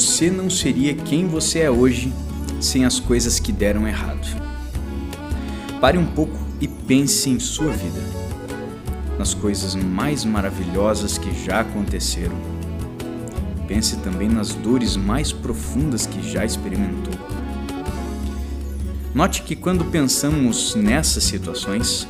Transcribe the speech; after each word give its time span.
Você 0.00 0.30
não 0.30 0.48
seria 0.48 0.94
quem 0.94 1.28
você 1.28 1.58
é 1.58 1.70
hoje 1.70 2.10
sem 2.58 2.86
as 2.86 2.98
coisas 2.98 3.38
que 3.38 3.52
deram 3.52 3.86
errado. 3.86 4.26
Pare 5.78 5.98
um 5.98 6.06
pouco 6.06 6.38
e 6.58 6.66
pense 6.66 7.28
em 7.28 7.38
sua 7.38 7.70
vida, 7.70 8.00
nas 9.18 9.34
coisas 9.34 9.74
mais 9.74 10.24
maravilhosas 10.24 11.18
que 11.18 11.30
já 11.44 11.60
aconteceram. 11.60 12.34
Pense 13.68 13.98
também 13.98 14.26
nas 14.26 14.54
dores 14.54 14.96
mais 14.96 15.32
profundas 15.32 16.06
que 16.06 16.26
já 16.26 16.46
experimentou. 16.46 17.12
Note 19.14 19.42
que 19.42 19.54
quando 19.54 19.84
pensamos 19.84 20.74
nessas 20.76 21.24
situações, 21.24 22.08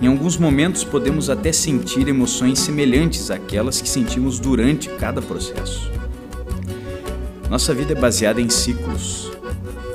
em 0.00 0.06
alguns 0.06 0.38
momentos 0.38 0.84
podemos 0.84 1.28
até 1.28 1.52
sentir 1.52 2.08
emoções 2.08 2.60
semelhantes 2.60 3.30
àquelas 3.30 3.78
que 3.78 3.88
sentimos 3.90 4.40
durante 4.40 4.88
cada 4.88 5.20
processo. 5.20 5.99
Nossa 7.50 7.74
vida 7.74 7.94
é 7.94 7.96
baseada 7.96 8.40
em 8.40 8.48
ciclos. 8.48 9.32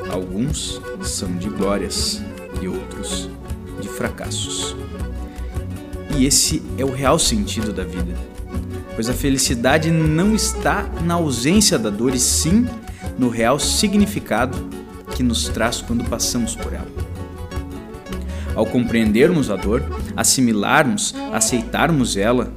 Alguns 0.10 0.82
são 1.02 1.38
de 1.38 1.48
glórias 1.48 2.22
e 2.62 2.68
outros 2.68 3.30
de 3.80 3.88
fracassos. 3.88 4.76
E 6.18 6.26
esse 6.26 6.62
é 6.78 6.84
o 6.84 6.92
real 6.92 7.18
sentido 7.18 7.72
da 7.72 7.86
vida, 7.86 8.14
pois 8.94 9.10
a 9.10 9.14
felicidade 9.14 9.90
não 9.90 10.36
está 10.36 10.84
na 11.06 11.14
ausência 11.14 11.80
da 11.80 11.90
dor, 11.90 12.14
e 12.14 12.20
sim 12.20 12.68
no 13.18 13.30
real 13.30 13.58
significado 13.58 14.58
que 15.16 15.24
nos 15.24 15.48
traz 15.48 15.80
quando 15.80 16.04
passamos 16.10 16.56
por 16.56 16.74
ela. 16.74 16.92
Ao 18.54 18.66
compreendermos 18.66 19.50
a 19.50 19.56
dor, 19.56 19.82
assimilarmos, 20.14 21.16
aceitarmos 21.32 22.18
ela, 22.18 22.52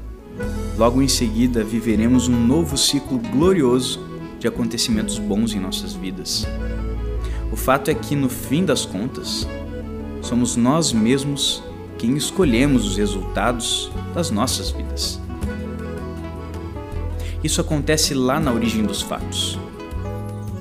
logo 0.76 1.00
em 1.00 1.08
seguida 1.08 1.62
viveremos 1.62 2.26
um 2.26 2.46
novo 2.46 2.76
ciclo 2.76 3.18
glorioso 3.18 4.07
de 4.38 4.46
acontecimentos 4.46 5.18
bons 5.18 5.52
em 5.52 5.60
nossas 5.60 5.94
vidas. 5.94 6.46
O 7.50 7.56
fato 7.56 7.90
é 7.90 7.94
que, 7.94 8.14
no 8.14 8.28
fim 8.28 8.64
das 8.64 8.84
contas, 8.84 9.46
somos 10.22 10.56
nós 10.56 10.92
mesmos 10.92 11.62
quem 11.96 12.16
escolhemos 12.16 12.86
os 12.86 12.96
resultados 12.96 13.90
das 14.14 14.30
nossas 14.30 14.70
vidas. 14.70 15.20
Isso 17.42 17.60
acontece 17.60 18.14
lá 18.14 18.38
na 18.38 18.52
origem 18.52 18.84
dos 18.84 19.00
fatos, 19.00 19.58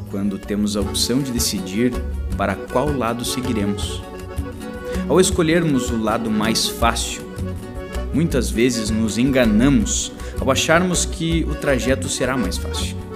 quando 0.10 0.40
temos 0.40 0.78
a 0.78 0.82
opção 0.82 1.20
de 1.20 1.32
decidir 1.32 1.92
para 2.38 2.56
qual 2.56 2.92
lado 2.96 3.26
seguiremos. 3.26 4.02
Ao 5.08 5.20
escolhermos 5.20 5.90
o 5.90 6.02
lado 6.02 6.30
mais 6.30 6.68
fácil, 6.68 7.24
muitas 8.14 8.50
vezes 8.50 8.90
nos 8.90 9.18
enganamos 9.18 10.12
ao 10.40 10.50
acharmos 10.50 11.06
que 11.06 11.46
o 11.50 11.56
trajeto 11.56 12.08
será 12.10 12.38
mais 12.38 12.58
fácil 12.58 13.07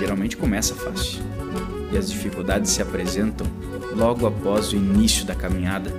geralmente 0.00 0.34
começa 0.34 0.74
fácil 0.74 1.20
e 1.92 1.98
as 1.98 2.10
dificuldades 2.10 2.70
se 2.70 2.80
apresentam 2.80 3.46
logo 3.94 4.26
após 4.26 4.72
o 4.72 4.76
início 4.76 5.26
da 5.26 5.34
caminhada. 5.34 5.92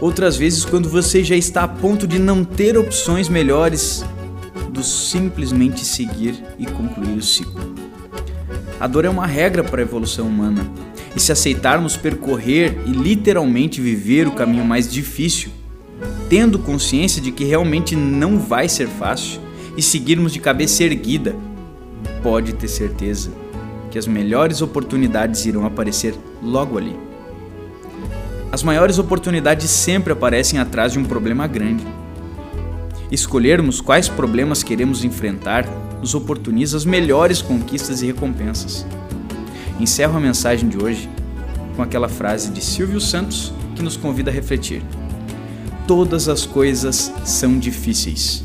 Outras 0.00 0.36
vezes, 0.36 0.64
quando 0.64 0.88
você 0.88 1.24
já 1.24 1.36
está 1.36 1.64
a 1.64 1.68
ponto 1.68 2.06
de 2.06 2.18
não 2.18 2.44
ter 2.44 2.78
opções 2.78 3.28
melhores 3.28 4.04
do 4.70 4.82
simplesmente 4.82 5.84
seguir 5.84 6.42
e 6.58 6.66
concluir 6.66 7.18
o 7.18 7.22
ciclo. 7.22 7.74
A 8.78 8.86
dor 8.86 9.04
é 9.04 9.10
uma 9.10 9.26
regra 9.26 9.64
para 9.64 9.80
a 9.80 9.84
evolução 9.84 10.26
humana, 10.26 10.66
e 11.14 11.20
se 11.20 11.32
aceitarmos 11.32 11.96
percorrer 11.96 12.78
e 12.86 12.92
literalmente 12.92 13.80
viver 13.80 14.28
o 14.28 14.32
caminho 14.32 14.64
mais 14.64 14.90
difícil, 14.90 15.50
tendo 16.28 16.58
consciência 16.60 17.20
de 17.20 17.32
que 17.32 17.44
realmente 17.44 17.96
não 17.96 18.38
vai 18.38 18.68
ser 18.68 18.86
fácil, 18.86 19.40
e 19.76 19.82
seguirmos 19.82 20.32
de 20.32 20.38
cabeça 20.38 20.84
erguida, 20.84 21.34
pode 22.22 22.54
ter 22.54 22.68
certeza 22.68 23.30
que 23.90 23.98
as 23.98 24.06
melhores 24.06 24.62
oportunidades 24.62 25.44
irão 25.46 25.66
aparecer 25.66 26.14
logo 26.42 26.78
ali. 26.78 26.96
As 28.52 28.62
maiores 28.62 28.98
oportunidades 28.98 29.70
sempre 29.70 30.12
aparecem 30.12 30.58
atrás 30.58 30.92
de 30.92 30.98
um 30.98 31.04
problema 31.04 31.46
grande. 31.46 31.86
Escolhermos 33.10 33.80
quais 33.80 34.08
problemas 34.08 34.62
queremos 34.62 35.04
enfrentar 35.04 35.66
nos 36.00 36.14
oportuniza 36.14 36.76
as 36.76 36.84
melhores 36.84 37.42
conquistas 37.42 38.02
e 38.02 38.06
recompensas. 38.06 38.86
Encerro 39.78 40.16
a 40.16 40.20
mensagem 40.20 40.68
de 40.68 40.82
hoje 40.82 41.08
com 41.76 41.82
aquela 41.82 42.08
frase 42.08 42.50
de 42.50 42.64
Silvio 42.64 43.00
Santos 43.00 43.52
que 43.74 43.82
nos 43.82 43.96
convida 43.96 44.30
a 44.30 44.34
refletir. 44.34 44.82
Todas 45.86 46.28
as 46.28 46.46
coisas 46.46 47.12
são 47.24 47.58
difíceis. 47.58 48.44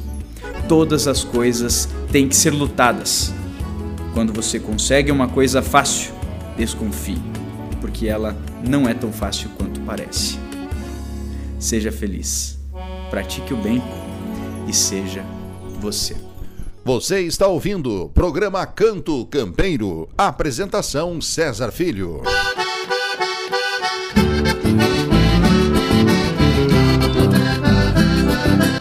Todas 0.68 1.08
as 1.08 1.24
coisas 1.24 1.88
têm 2.12 2.28
que 2.28 2.36
ser 2.36 2.52
lutadas 2.52 3.34
quando 4.16 4.32
você 4.32 4.62
consegue 4.62 5.12
uma 5.12 5.28
coisa 5.28 5.62
fácil, 5.62 6.14
desconfie, 6.56 7.22
porque 7.82 8.08
ela 8.08 8.34
não 8.66 8.88
é 8.88 8.94
tão 8.94 9.12
fácil 9.12 9.50
quanto 9.58 9.82
parece. 9.82 10.40
Seja 11.60 11.92
feliz, 11.92 12.58
pratique 13.10 13.54
o 13.54 13.58
bem 13.58 13.84
e 14.70 14.74
seja 14.74 15.22
você. 15.82 16.16
Você 16.86 17.24
está 17.24 17.46
ouvindo 17.48 18.04
o 18.04 18.10
programa 18.10 18.66
Canto 18.66 19.26
Campeiro. 19.26 20.08
Apresentação 20.18 21.20
César 21.20 21.72
Filho. 21.72 22.22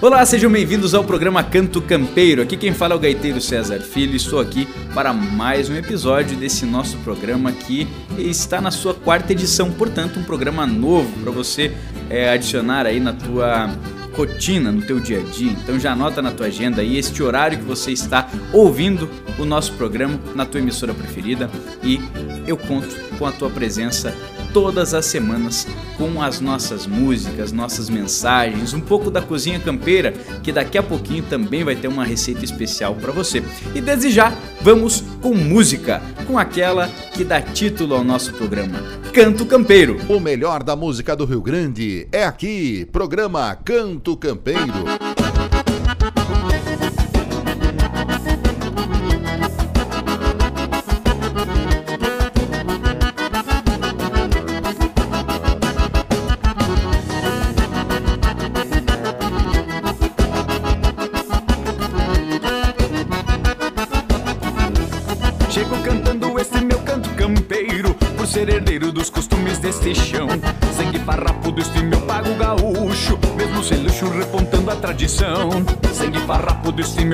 Olá, 0.05 0.27
sejam 0.27 0.53
bem-vindos 0.53 0.93
ao 0.95 1.03
programa 1.03 1.43
Canto 1.43 1.81
Campeiro. 1.81 2.43
Aqui 2.43 2.59
quem 2.59 2.75
fala 2.75 2.93
é 2.93 2.97
o 2.97 3.01
gaiteiro 3.01 3.41
César 3.41 3.81
Filho. 3.81 4.15
Estou 4.15 4.39
aqui 4.39 4.69
para 4.93 5.15
mais 5.15 5.71
um 5.71 5.77
episódio 5.77 6.37
desse 6.37 6.67
nosso 6.67 6.99
programa 6.99 7.51
que 7.51 7.89
está 8.19 8.61
na 8.61 8.71
sua 8.71 8.93
quarta 8.93 9.33
edição, 9.33 9.73
portanto, 9.73 10.21
um 10.21 10.23
programa 10.23 10.67
novo 10.67 11.11
para 11.21 11.33
você 11.33 11.73
é, 12.11 12.29
adicionar 12.29 12.85
aí 12.85 13.01
na 13.01 13.15
tua 13.15 13.75
rotina, 14.13 14.71
no 14.71 14.83
teu 14.83 15.01
dia 15.01 15.21
a 15.21 15.23
dia. 15.23 15.53
Então 15.53 15.81
já 15.81 15.93
anota 15.93 16.21
na 16.21 16.33
tua 16.33 16.49
agenda 16.49 16.83
aí 16.83 16.99
este 16.99 17.23
horário 17.23 17.57
que 17.57 17.65
você 17.65 17.91
está 17.91 18.29
ouvindo 18.53 19.09
o 19.39 19.47
nosso 19.47 19.73
programa 19.73 20.21
na 20.35 20.45
tua 20.45 20.61
emissora 20.61 20.93
preferida 20.93 21.49
e 21.83 21.99
eu 22.47 22.59
conto 22.59 22.95
com 23.19 23.25
a 23.25 23.33
tua 23.33 23.49
presença 23.49 24.15
todas 24.55 24.95
as 24.95 25.05
semanas 25.05 25.67
com 25.99 26.23
as 26.23 26.41
nossas 26.41 26.87
músicas, 26.87 27.51
nossas 27.51 27.91
mensagens, 27.91 28.73
um 28.73 28.81
pouco 28.81 29.11
da 29.11 29.21
cozinha 29.21 29.59
campeira, 29.59 30.13
que 30.43 30.53
daqui 30.53 30.79
a 30.79 30.83
pouquinho 30.83 31.25
também 31.25 31.65
vai 31.65 31.75
ter 31.75 31.89
uma 31.89 32.05
receita 32.05 32.45
especial 32.45 32.95
para 32.95 33.13
você. 33.13 33.43
E 33.75 33.81
desde 33.81 34.11
já, 34.11 34.33
vamos 34.63 35.03
com 35.21 35.35
música, 35.35 36.01
com 36.25 36.39
aquela 36.39 36.89
que 37.13 37.25
dá 37.25 37.43
título 37.43 37.97
ao 37.97 38.05
nosso 38.05 38.33
programa, 38.33 38.79
Canto 39.13 39.45
Campeiro. 39.45 39.99
O 40.09 40.21
melhor 40.21 40.63
da 40.63 40.77
música 40.77 41.17
do 41.17 41.25
Rio 41.25 41.43
Grande 41.43 42.07
é 42.13 42.25
aqui, 42.25 42.87
programa 42.93 43.57
Canto 43.57 44.17
Campeiro. 44.17 45.14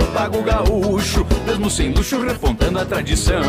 Meu 0.01 0.07
pago 0.13 0.43
gaúcho, 0.43 1.27
mesmo 1.47 1.71
sem 1.71 1.93
luxo 1.93 2.21
repontando 2.23 2.79
a 2.79 2.85
tradição. 2.87 3.43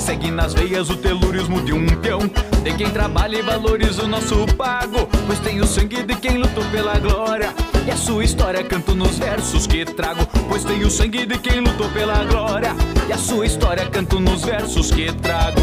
Segue 0.00 0.30
nas 0.30 0.54
veias 0.54 0.88
o 0.88 0.96
telurismo 0.96 1.60
de 1.60 1.72
um 1.72 1.86
peão, 1.86 2.20
de 2.62 2.72
quem 2.74 2.88
trabalha 2.90 3.36
e 3.36 3.42
valoriza 3.42 4.04
o 4.04 4.08
nosso 4.08 4.46
pago, 4.56 5.06
pois 5.26 5.38
tem 5.40 5.60
o 5.60 5.66
sangue 5.66 6.02
de 6.02 6.14
quem 6.16 6.38
lutou 6.38 6.64
pela 6.70 6.98
glória. 6.98 7.52
E 7.86 7.90
a 7.90 7.96
sua 7.96 8.24
história 8.24 8.64
canto 8.64 8.94
nos 8.94 9.18
versos 9.18 9.66
que 9.66 9.84
trago, 9.84 10.26
pois 10.48 10.64
tenho 10.64 10.86
o 10.86 10.90
sangue 10.90 11.26
de 11.26 11.38
quem 11.38 11.60
lutou 11.60 11.88
pela 11.90 12.24
glória. 12.24 12.74
E 13.08 13.12
a 13.12 13.18
sua 13.18 13.46
história 13.46 13.84
canto 13.86 14.18
nos 14.18 14.42
versos 14.42 14.90
que 14.90 15.12
trago. 15.12 15.60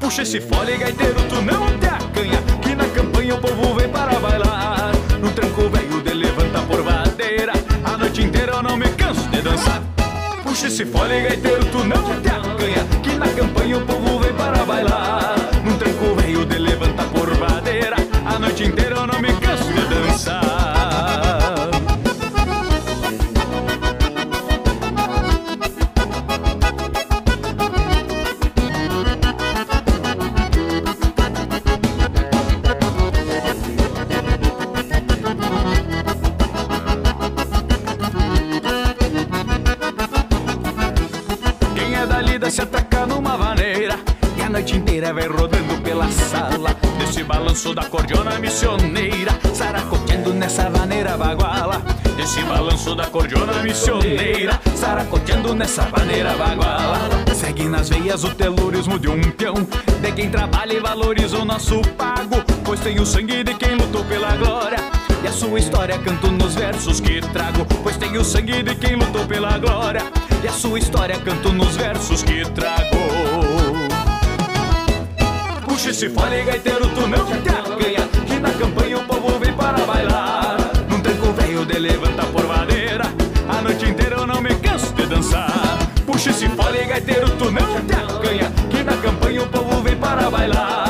Puxa 0.00 0.22
esse 0.22 0.40
fole, 0.40 0.76
gaiteiro, 0.76 1.20
tu 1.28 1.40
não 1.42 1.78
te 1.78 1.86
acanha, 1.86 2.42
que 2.62 2.74
na 2.74 2.84
campanha 2.86 3.36
o 3.36 3.38
povo 3.40 3.74
vem 3.74 3.88
para 3.88 4.18
bailar. 4.18 4.92
No 5.20 5.30
tranco 5.30 5.68
velho 5.68 6.02
de 6.02 6.14
levanta 6.14 6.60
por 6.62 6.82
vadeira, 6.82 6.99
dançar. 9.42 9.82
Puxa 10.42 10.66
esse 10.66 10.84
fole, 10.84 11.20
gaiteiro, 11.20 11.64
tu 11.66 11.84
não 11.84 12.20
te 12.20 12.28
acanha, 12.28 12.84
que 13.02 13.12
na 13.14 13.28
campanha 13.28 13.78
o 13.78 13.86
povo 13.86 13.99
balanço 52.50 52.94
da 52.94 53.06
cordiona 53.06 53.62
missioneira 53.62 54.60
Saracoteando 54.74 55.54
nessa 55.54 55.82
vaneira 55.82 56.34
baguala 56.34 56.98
Segue 57.34 57.68
nas 57.68 57.88
veias 57.88 58.24
o 58.24 58.34
telurismo 58.34 58.98
de 58.98 59.08
um 59.08 59.20
peão 59.30 59.54
De 60.00 60.12
quem 60.12 60.28
trabalha 60.28 60.72
e 60.72 60.80
valoriza 60.80 61.38
o 61.38 61.44
nosso 61.44 61.80
pago 61.96 62.42
Pois 62.64 62.80
tem 62.80 62.98
o 62.98 63.06
sangue 63.06 63.44
de 63.44 63.54
quem 63.54 63.76
lutou 63.76 64.04
pela 64.04 64.36
glória 64.36 64.78
e 65.22 65.26
a 65.26 65.32
sua 65.32 65.58
história 65.58 65.98
canto 65.98 66.30
nos 66.30 66.54
versos 66.54 66.98
que 66.98 67.20
trago, 67.20 67.66
pois 67.82 67.94
tem 67.98 68.16
o 68.16 68.24
sangue 68.24 68.62
de 68.62 68.74
quem 68.74 68.96
lutou 68.96 69.26
pela 69.26 69.58
glória. 69.58 70.02
E 70.42 70.48
a 70.48 70.52
sua 70.52 70.78
história 70.78 71.18
canto 71.18 71.52
nos 71.52 71.76
versos 71.76 72.22
que 72.22 72.42
trago. 72.52 72.96
Puxa 75.68 75.90
esse 75.90 76.08
fole, 76.08 76.42
gaiteiro, 76.42 76.88
tu 76.88 77.06
não 77.06 77.26
te 77.26 77.50
acanha, 77.50 78.08
que 78.26 78.40
na 78.40 78.50
campanha 78.50 78.96
o 78.96 79.04
povo 79.04 79.38
vem 79.38 79.52
para 79.52 79.84
bailar. 79.84 80.39
Velho 81.60 81.66
de 81.66 81.78
levanta 81.78 82.22
por 82.26 82.46
a 83.48 83.60
noite 83.60 83.84
inteira 83.84 84.16
eu 84.16 84.26
não 84.26 84.40
me 84.40 84.54
canso 84.56 84.94
de 84.94 85.04
dançar. 85.04 85.78
Puxa 86.06 86.30
esse 86.30 86.48
fole, 86.48 86.84
gaiteiro, 86.86 87.28
tu 87.36 87.50
não 87.50 87.84
te 87.84 87.92
acanha, 87.92 88.50
que 88.70 88.82
na 88.82 88.96
campanha 88.96 89.42
o 89.42 89.48
povo 89.48 89.82
vem 89.82 89.96
para 89.96 90.30
bailar. 90.30 90.89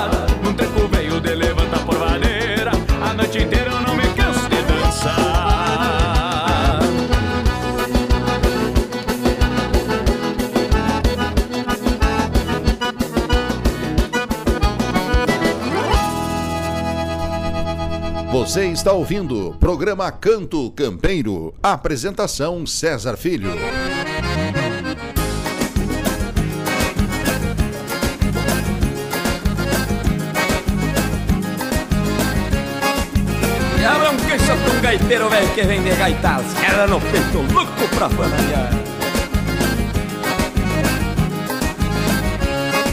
Você 18.50 18.66
está 18.66 18.92
ouvindo 18.92 19.56
programa 19.60 20.10
Canto 20.10 20.72
Campeiro. 20.72 21.54
Apresentação 21.62 22.66
César 22.66 23.16
Filho. 23.16 23.48
E 33.78 33.84
abram 33.84 34.16
queixa 34.16 34.56
pra 34.56 34.72
um 34.72 34.80
gaiteiro 34.80 35.28
velho 35.30 35.54
que 35.54 35.62
vem 35.62 35.82
de 35.84 35.90
gaitas 35.90 36.44
Era 36.60 36.88
no 36.88 37.00
peito, 37.00 37.54
louco 37.54 37.88
pra 37.94 38.10
fanalhar 38.10 38.72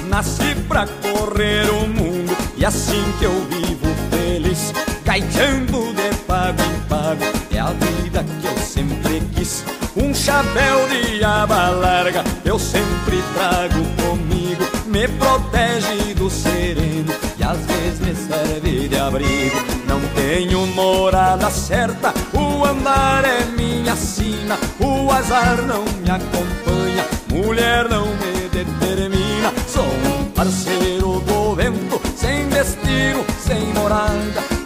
Nasci 0.07 0.53
pra 0.67 0.85
correr 0.85 1.67
o 1.71 1.87
mundo 1.87 2.37
E 2.55 2.63
assim 2.63 3.03
que 3.17 3.25
eu 3.25 3.33
vivo 3.49 3.87
feliz 4.11 4.86
Gaiteando 5.17 5.95
de 5.95 6.15
pago 6.27 6.61
em 6.61 6.79
pago 6.87 7.23
É 7.51 7.57
a 7.57 7.71
vida 7.71 8.23
que 8.39 8.45
eu 8.45 8.55
sempre 8.59 9.19
quis. 9.33 9.65
Um 9.95 10.13
chapéu 10.13 10.87
de 10.89 11.23
aba 11.23 11.69
larga 11.69 12.23
Eu 12.45 12.59
sempre 12.59 13.23
trago 13.33 13.83
comigo 13.99 14.63
Me 14.85 15.07
protege 15.07 16.13
do 16.13 16.29
sereno 16.29 17.11
E 17.35 17.43
às 17.43 17.57
vezes 17.65 17.99
me 17.99 18.13
serve 18.13 18.87
de 18.87 18.95
abrigo. 18.95 19.57
Não 19.87 19.99
tenho 20.13 20.67
morada 20.67 21.49
certa 21.49 22.13
O 22.31 22.63
andar 22.63 23.25
é 23.25 23.43
minha 23.57 23.95
sina 23.95 24.55
O 24.79 25.11
azar 25.11 25.63
não 25.63 25.83
me 25.83 26.11
acompanha 26.11 27.03
Mulher 27.33 27.89
não 27.89 28.05
me 28.05 28.49
determina. 28.49 29.51
Sou 29.67 29.83
um 29.83 30.25
parceiro 30.25 31.21
do 31.21 31.55
vento 31.55 31.99
Sem 32.15 32.47
destino, 32.49 33.25
sem 33.43 33.73
morada 33.73 34.56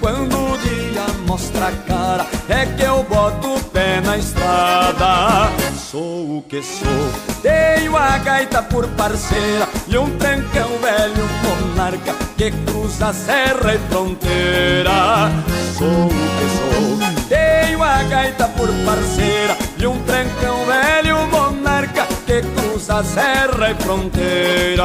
mostra 1.32 1.68
a 1.68 1.72
cara 1.88 2.26
É 2.50 2.66
que 2.66 2.84
eu 2.84 3.04
boto 3.04 3.56
o 3.56 3.64
pé 3.66 4.02
na 4.02 4.18
estrada. 4.18 5.50
Sou 5.78 6.38
o 6.38 6.44
que 6.48 6.62
sou 6.62 7.42
Tenho 7.42 7.96
a 7.96 8.18
gaita 8.18 8.62
por 8.64 8.86
parceira 8.90 9.68
E 9.88 9.98
um 9.98 10.10
trancão 10.18 10.70
velho 10.80 11.26
monarca 11.44 12.14
Que 12.38 12.52
cruza 12.52 13.14
serra 13.14 13.76
e 13.76 13.80
fronteira. 13.90 15.32
Sou 15.78 15.88
o 15.88 16.10
que 16.10 16.48
sou 16.58 17.28
Tenho 17.30 17.82
a 17.82 18.04
gaita 18.04 18.48
por 18.50 18.70
parceira 18.86 19.58
E 19.80 19.88
um 19.88 19.98
trancão 20.04 20.66
velho 20.66 21.28
monarca 21.28 22.08
Que 22.26 22.42
cruza 22.42 23.04
serra 23.04 23.72
e 23.72 23.76
fronteira 23.82 24.84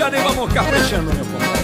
volteando 0.00 0.16
e 0.16 0.20
vamos 0.20 0.52
caprichando, 0.52 1.14
meu 1.14 1.24
compadre. 1.26 1.60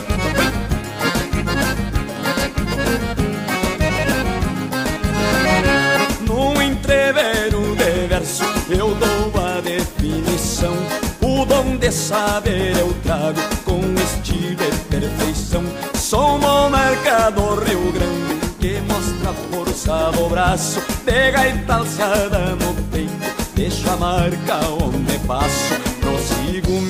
Num 6.26 6.62
entrevero 6.62 7.76
de 7.76 8.07
verso 8.09 8.45
eu 8.69 8.95
dou 8.95 9.43
a 9.43 9.61
definição. 9.61 10.75
O 11.23 11.45
dom 11.47 11.76
de 11.76 11.90
saber 11.90 12.76
eu 12.76 12.95
trago 13.02 13.40
com 13.64 13.81
estilo 13.95 14.62
e 14.62 14.90
perfeição. 14.90 15.64
Sou 15.95 16.38
monarca 16.38 17.31
do 17.31 17.55
Rio 17.64 17.93
Grande 17.93 18.37
que 18.61 18.81
mostra 18.83 19.31
a 19.31 19.35
força 19.50 20.11
do 20.12 20.28
braço. 20.28 20.81
De 21.05 21.31
gaita 21.31 21.75
alçada 21.75 22.57
no 22.57 22.75
peito, 22.90 23.12
deixo 23.55 23.88
a 23.90 23.97
marca 23.97 24.61
onde 24.83 25.19
passo. 25.21 25.75
Prossigo 26.00 26.86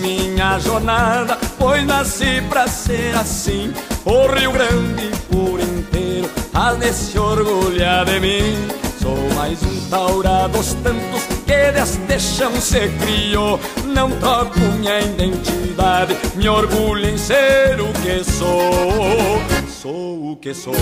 minha 0.47 0.59
jornada, 0.61 1.37
pois 1.59 1.85
nasci 1.85 2.41
pra 2.49 2.69
ser 2.69 3.15
assim. 3.17 3.73
O 4.05 4.27
Rio 4.29 4.53
Grande 4.53 5.11
por 5.29 5.59
inteiro 5.61 6.31
há 6.55 6.73
de 6.75 6.93
se 6.93 7.19
orgulhar 7.19 8.05
de 8.05 8.21
mim. 8.21 8.69
Sou 9.03 9.17
mais 9.35 9.61
um 9.63 9.91
taura 9.91 10.49
dos 10.49 10.75
tantos 10.75 11.23
que 11.45 11.73
deste 12.07 12.37
chão 12.37 12.53
se 12.61 12.89
criou. 13.01 13.59
Não 13.85 14.11
troco 14.19 14.59
minha 14.79 15.01
identidade, 15.01 16.17
me 16.37 16.49
orgulho 16.49 17.09
em 17.09 17.19
ser 17.19 17.81
o 17.81 17.93
que 18.03 18.23
sou. 18.25 19.43
Sou 19.69 20.33
o 20.33 20.37
que 20.37 20.55
sou. 20.55 20.75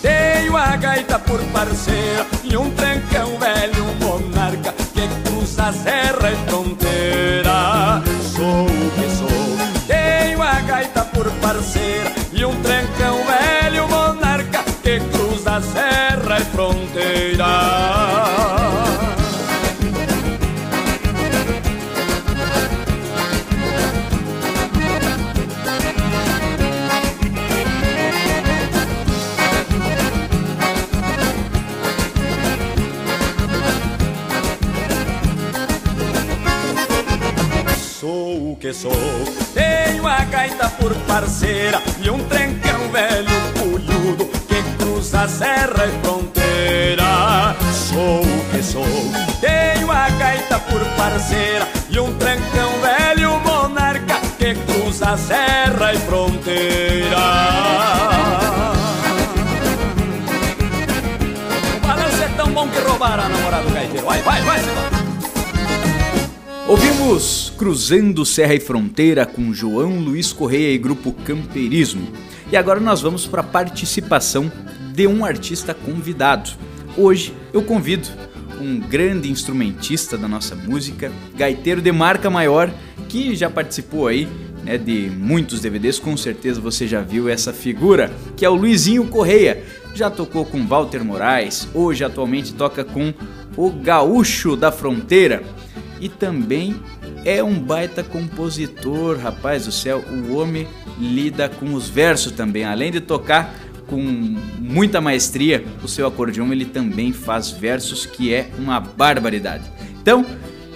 Tenho 0.00 0.56
a 0.56 0.76
gaita 0.76 1.18
por 1.18 1.40
parceira 1.52 2.26
e 2.44 2.56
um 2.56 2.70
trancão 2.70 3.38
velho 3.38 3.84
monarca 4.00 4.74
Que 4.92 5.08
cruza 5.24 5.72
serra 5.72 6.32
e 6.32 6.50
fronteira 6.50 8.11
sou 8.42 8.66
o 8.66 8.90
que 8.96 9.08
sou. 9.16 9.86
Tenho 9.86 10.42
a 10.42 10.60
gaita 10.60 11.04
por 11.04 11.30
parceira 11.34 12.12
e 12.32 12.44
um 12.44 12.60
trancão 12.62 13.18
velho 13.24 13.88
monarca 13.88 14.64
que 14.82 14.98
cruza 14.98 15.60
serra 15.60 16.40
e 16.40 16.44
fronteira. 16.46 17.52
sou 38.02 38.31
que 38.56 38.72
sou. 38.72 38.92
Tenho 39.54 40.06
a 40.06 40.24
gaita 40.24 40.68
por 40.70 40.94
parceira 41.06 41.80
e 42.02 42.10
um 42.10 42.18
trencão 42.24 42.88
velho 42.90 43.28
pulhudo 43.58 44.26
que 44.48 44.62
cruza 44.78 45.28
serra 45.28 45.86
e 45.86 46.04
fronteira. 46.04 47.56
Sou 47.72 48.22
o 48.22 48.50
que 48.50 48.62
sou. 48.62 48.84
Tenho 49.40 49.90
a 49.90 50.08
gaita 50.10 50.58
por 50.60 50.84
parceira 50.96 51.66
e 51.88 51.98
um 51.98 52.12
trencão 52.18 52.70
velho 52.80 53.38
monarca 53.40 54.20
que 54.38 54.54
cruza 54.54 55.16
serra 55.16 55.94
e 55.94 55.98
fronteira. 55.98 57.16
O 61.76 61.86
balanço 61.86 62.22
é 62.22 62.28
tão 62.36 62.52
bom 62.52 62.68
que 62.68 62.78
roubaram 62.80 63.24
a 63.24 63.28
namorada 63.28 63.64
do 63.64 63.74
gaiteiro. 63.74 64.06
Vai, 64.06 64.20
vai, 64.22 64.42
vai, 64.42 64.58
senhor. 64.58 65.01
Ouvimos 66.72 67.52
Cruzando 67.58 68.24
Serra 68.24 68.54
e 68.54 68.58
Fronteira 68.58 69.26
com 69.26 69.52
João 69.52 70.00
Luiz 70.00 70.32
Correia 70.32 70.72
e 70.72 70.78
Grupo 70.78 71.12
Camperismo. 71.12 72.08
E 72.50 72.56
agora 72.56 72.80
nós 72.80 73.02
vamos 73.02 73.26
para 73.26 73.42
a 73.42 73.44
participação 73.44 74.50
de 74.94 75.06
um 75.06 75.22
artista 75.22 75.74
convidado. 75.74 76.52
Hoje 76.96 77.34
eu 77.52 77.62
convido 77.62 78.08
um 78.58 78.80
grande 78.80 79.30
instrumentista 79.30 80.16
da 80.16 80.26
nossa 80.26 80.56
música, 80.56 81.12
gaiteiro 81.36 81.82
de 81.82 81.92
marca 81.92 82.30
maior, 82.30 82.72
que 83.06 83.36
já 83.36 83.50
participou 83.50 84.08
aí 84.08 84.26
né, 84.64 84.78
de 84.78 85.10
muitos 85.14 85.60
DVDs, 85.60 85.98
com 85.98 86.16
certeza 86.16 86.58
você 86.58 86.88
já 86.88 87.02
viu 87.02 87.28
essa 87.28 87.52
figura, 87.52 88.10
que 88.34 88.46
é 88.46 88.48
o 88.48 88.54
Luizinho 88.54 89.06
Correia. 89.08 89.62
Já 89.94 90.08
tocou 90.08 90.46
com 90.46 90.66
Walter 90.66 91.04
Moraes, 91.04 91.68
hoje 91.74 92.02
atualmente 92.02 92.54
toca 92.54 92.82
com 92.82 93.12
o 93.58 93.68
Gaúcho 93.68 94.56
da 94.56 94.72
Fronteira 94.72 95.42
e 96.02 96.08
também 96.08 96.74
é 97.24 97.44
um 97.44 97.60
baita 97.60 98.02
compositor, 98.02 99.16
rapaz 99.18 99.66
do 99.66 99.72
céu. 99.72 100.02
O 100.10 100.34
homem 100.34 100.66
lida 100.98 101.48
com 101.48 101.74
os 101.74 101.88
versos 101.88 102.32
também, 102.32 102.64
além 102.64 102.90
de 102.90 103.00
tocar 103.00 103.54
com 103.86 104.00
muita 104.58 105.00
maestria 105.00 105.64
o 105.80 105.86
seu 105.86 106.04
acordeão, 106.04 106.52
ele 106.52 106.64
também 106.64 107.12
faz 107.12 107.50
versos 107.50 108.04
que 108.04 108.34
é 108.34 108.50
uma 108.58 108.80
barbaridade. 108.80 109.70
Então, 110.00 110.26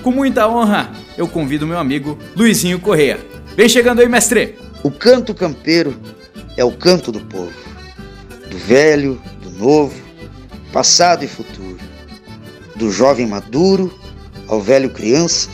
com 0.01 0.13
muita 0.13 0.49
honra, 0.49 0.93
eu 1.19 1.27
convido 1.27 1.67
meu 1.67 1.79
amigo 1.79 2.17
Luizinho 2.37 2.79
Correia. 2.79 3.19
Vem 3.57 3.69
chegando 3.69 4.01
aí, 4.01 4.09
mestre! 4.09 4.55
O 4.85 4.93
canto 4.93 5.35
campeiro 5.35 5.99
é 6.57 6.65
o 6.65 6.71
canto 6.71 7.11
do 7.11 7.19
povo, 7.19 7.53
do 8.49 8.59
velho, 8.59 9.21
do 9.43 9.51
novo, 9.51 10.01
passado 10.73 11.25
e 11.25 11.29
futuro, 11.29 11.79
do 12.77 12.93
jovem 12.93 13.27
maduro 13.27 13.93
ao 14.49 14.61
velho 14.61 14.91
criança, 14.91 15.49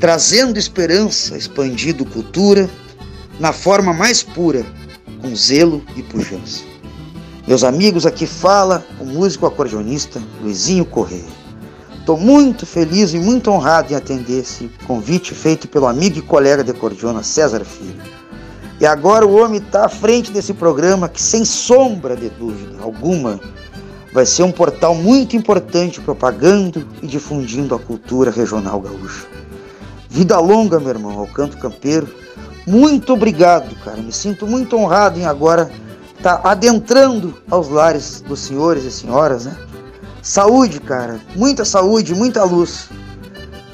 trazendo 0.00 0.58
esperança, 0.58 1.36
expandindo 1.36 2.04
cultura 2.04 2.68
na 3.38 3.52
forma 3.52 3.92
mais 3.92 4.22
pura, 4.22 4.64
com 5.20 5.34
zelo 5.34 5.82
e 5.96 6.02
pujança. 6.02 6.62
Meus 7.46 7.64
amigos, 7.64 8.06
aqui 8.06 8.26
fala 8.26 8.86
o 9.00 9.04
músico 9.04 9.46
acordeonista 9.46 10.22
Luizinho 10.40 10.84
Correia. 10.84 11.42
Estou 11.98 12.16
muito 12.16 12.66
feliz 12.66 13.14
e 13.14 13.18
muito 13.18 13.50
honrado 13.50 13.92
em 13.92 13.96
atender 13.96 14.40
esse 14.40 14.68
convite 14.86 15.34
feito 15.34 15.68
pelo 15.68 15.86
amigo 15.86 16.18
e 16.18 16.22
colega 16.22 16.64
de 16.64 16.72
acordeona 16.72 17.22
César 17.22 17.64
Filho. 17.64 18.02
E 18.80 18.86
agora 18.86 19.24
o 19.24 19.34
homem 19.34 19.60
está 19.60 19.86
à 19.86 19.88
frente 19.88 20.32
desse 20.32 20.52
programa 20.52 21.08
que, 21.08 21.22
sem 21.22 21.44
sombra 21.44 22.16
de 22.16 22.28
dúvida 22.30 22.82
alguma, 22.82 23.40
vai 24.12 24.26
ser 24.26 24.42
um 24.42 24.52
portal 24.52 24.94
muito 24.94 25.36
importante 25.36 26.00
propagando 26.00 26.86
e 27.02 27.06
difundindo 27.06 27.74
a 27.74 27.78
cultura 27.78 28.30
regional 28.30 28.80
gaúcha. 28.80 29.26
Vida 30.08 30.38
longa, 30.38 30.78
meu 30.78 30.90
irmão, 30.90 31.18
ao 31.18 31.26
canto 31.26 31.56
campeiro. 31.56 32.06
Muito 32.66 33.14
obrigado, 33.14 33.74
cara. 33.76 33.96
Me 33.96 34.12
sinto 34.12 34.46
muito 34.46 34.76
honrado 34.76 35.18
em 35.18 35.24
agora 35.24 35.70
estar 36.16 36.36
tá 36.36 36.50
adentrando 36.50 37.34
aos 37.50 37.68
lares 37.68 38.20
dos 38.20 38.40
senhores 38.40 38.84
e 38.84 38.90
senhoras, 38.90 39.46
né? 39.46 39.56
Saúde, 40.20 40.78
cara. 40.80 41.18
Muita 41.34 41.64
saúde, 41.64 42.14
muita 42.14 42.44
luz. 42.44 42.90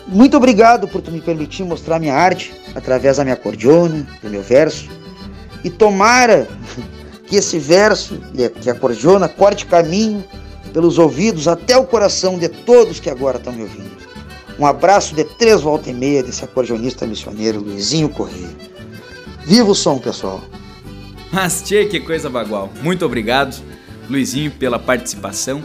Muito 0.07 0.37
obrigado 0.37 0.89
por 0.89 1.03
tu 1.03 1.11
me 1.11 1.21
permitir 1.21 1.65
mostrar 1.65 1.99
minha 1.99 2.15
arte 2.15 2.55
através 2.75 3.19
da 3.19 3.25
minha 3.25 3.35
acordeona, 3.35 4.07
do 4.23 4.31
meu 4.31 4.43
verso. 4.43 4.89
E 5.63 5.69
tomara 5.69 6.49
que 7.29 7.37
esse 7.37 7.59
verso, 7.59 8.19
que 8.61 8.71
a 8.71 8.75
cordiona, 8.75 9.29
corte 9.29 9.67
caminho 9.67 10.25
pelos 10.73 10.99
ouvidos 10.99 11.47
até 11.47 11.77
o 11.77 11.85
coração 11.85 12.39
de 12.39 12.49
todos 12.49 13.01
que 13.01 13.11
agora 13.11 13.39
estão 13.39 13.53
me 13.53 13.63
ouvindo. 13.63 13.99
Um 14.59 14.67
abraço 14.67 15.15
de 15.15 15.25
três 15.25 15.61
volta 15.61 15.91
e 15.91 15.95
meia 15.95 16.23
desse 16.23 16.45
acordeonista 16.45 17.07
missioneiro 17.07 17.61
Luizinho 17.61 18.09
Correia. 18.09 18.49
Viva 19.45 19.71
o 19.71 19.75
som, 19.75 19.99
pessoal! 19.99 20.43
Mas, 21.31 21.63
tchê, 21.63 21.85
que 21.85 22.01
coisa 22.01 22.31
bagual. 22.31 22.73
Muito 22.83 23.05
obrigado, 23.05 23.63
Luizinho, 24.09 24.51
pela 24.51 24.79
participação. 24.79 25.63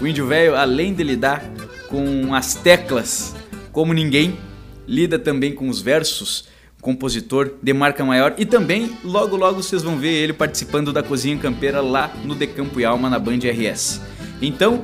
O 0.00 0.06
Índio 0.06 0.26
Velho, 0.26 0.54
além 0.54 0.94
de 0.94 1.02
lidar 1.02 1.42
com 1.88 2.34
as 2.34 2.54
teclas 2.54 3.34
como 3.72 3.92
ninguém, 3.92 4.38
lida 4.86 5.18
também 5.18 5.54
com 5.54 5.68
os 5.68 5.80
versos 5.80 6.44
compositor 6.80 7.52
de 7.62 7.72
marca 7.72 8.04
maior 8.04 8.34
e 8.38 8.46
também 8.46 8.96
logo 9.04 9.36
logo 9.36 9.62
vocês 9.62 9.82
vão 9.82 9.98
ver 9.98 10.12
ele 10.12 10.32
participando 10.32 10.92
da 10.92 11.02
Cozinha 11.02 11.36
Campeira 11.36 11.80
lá 11.80 12.12
no 12.24 12.34
Decampo 12.34 12.80
e 12.80 12.84
Alma 12.84 13.10
na 13.10 13.18
Band 13.18 13.38
RS. 13.38 14.00
Então, 14.40 14.82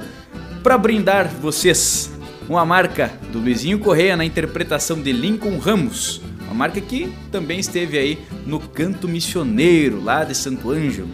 para 0.62 0.76
brindar 0.76 1.28
vocês, 1.40 2.10
uma 2.48 2.64
marca 2.64 3.12
do 3.32 3.38
Luizinho 3.38 3.78
Correia 3.78 4.16
na 4.16 4.24
interpretação 4.24 5.00
de 5.00 5.12
Lincoln 5.12 5.58
Ramos, 5.58 6.20
uma 6.44 6.54
marca 6.54 6.80
que 6.80 7.12
também 7.32 7.58
esteve 7.58 7.98
aí 7.98 8.18
no 8.46 8.60
Canto 8.60 9.08
Missioneiro 9.08 10.02
lá 10.02 10.24
de 10.24 10.34
Santo 10.34 10.70
Ângelo. 10.70 11.08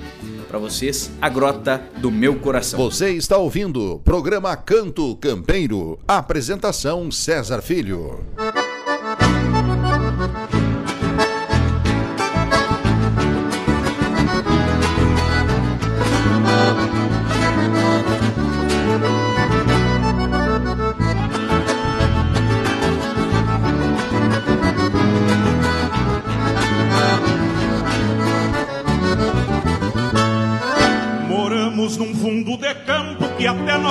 Para 0.49 0.59
vocês, 0.59 1.11
a 1.21 1.31
Grota 1.31 1.83
do 1.97 2.11
Meu 2.11 2.37
Coração. 2.37 2.79
Você 2.79 3.13
está 3.13 3.39
ouvindo 3.39 3.95
o 3.95 3.99
programa 3.99 4.55
Canto 4.55 5.17
Campeiro. 5.17 5.99
Apresentação 6.07 7.11
César 7.11 7.63
Filho. 7.63 8.21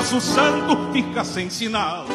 Nosso 0.02 0.20
santo 0.20 0.92
fica 0.92 1.24
sem 1.24 1.50
sinal. 1.50 2.06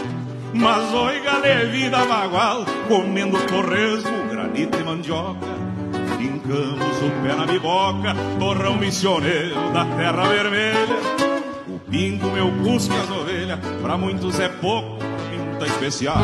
Mas 0.53 0.93
oiga-lhe 0.93 1.67
vida 1.67 2.05
bagual, 2.05 2.65
comendo 2.89 3.39
torresmo, 3.47 4.27
granito 4.29 4.77
e 4.79 4.83
mandioca. 4.83 5.47
Fincamos 6.19 6.97
o 7.03 7.11
pé 7.23 7.35
na 7.37 7.47
biboca, 7.47 8.15
torrão 8.39 8.77
missioneiro 8.77 9.55
da 9.73 9.85
terra 9.85 10.29
vermelha. 10.29 10.97
O 11.69 11.79
pingo, 11.79 12.31
meu 12.31 12.51
cusco 12.65 12.95
as 12.95 13.11
ovelhas, 13.11 13.61
pra 13.81 13.97
muitos 13.97 14.41
é 14.41 14.49
pouco, 14.49 14.99
pinta 15.31 15.67
especial. 15.67 16.19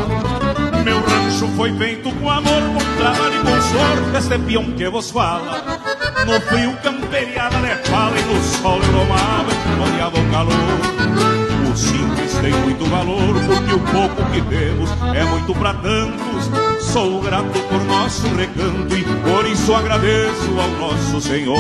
Meu 0.85 0.99
rancho 1.01 1.47
foi 1.57 1.73
feito 1.77 2.11
com 2.17 2.29
amor, 2.29 2.63
com 2.63 2.97
trabalho 2.97 3.35
e 3.35 3.39
com 3.39 3.63
suor, 3.63 4.17
este 4.17 4.39
peão 4.39 4.73
que 4.73 4.89
vos 4.89 5.11
fala. 5.11 5.92
No 6.27 6.41
frio 6.41 6.77
camperiada 6.83 7.59
de 7.59 7.89
fala 7.89 8.17
e 8.19 8.23
no 8.23 8.43
sol 8.43 8.81
eu 8.81 8.93
domava, 8.93 9.51
olhava 9.85 10.21
o 10.21 10.31
calor. 10.31 11.73
O 11.73 11.77
simples 11.77 12.33
tem 12.41 12.53
muito 12.53 12.85
valor, 12.87 13.35
porque 13.47 13.75
o 13.75 13.81
pouco 13.81 14.31
que 14.31 14.41
temos 14.43 14.91
é 15.17 15.25
muito 15.25 15.53
para 15.55 15.75
tantos. 15.75 16.51
Sou 16.81 17.21
grato 17.21 17.59
por 17.69 17.85
nosso 17.85 18.29
recanto 18.37 18.97
e 18.97 19.03
por 19.03 19.47
isso 19.47 19.75
agradeço 19.75 20.61
ao 20.61 20.69
nosso 20.79 21.21
Senhor. 21.21 21.59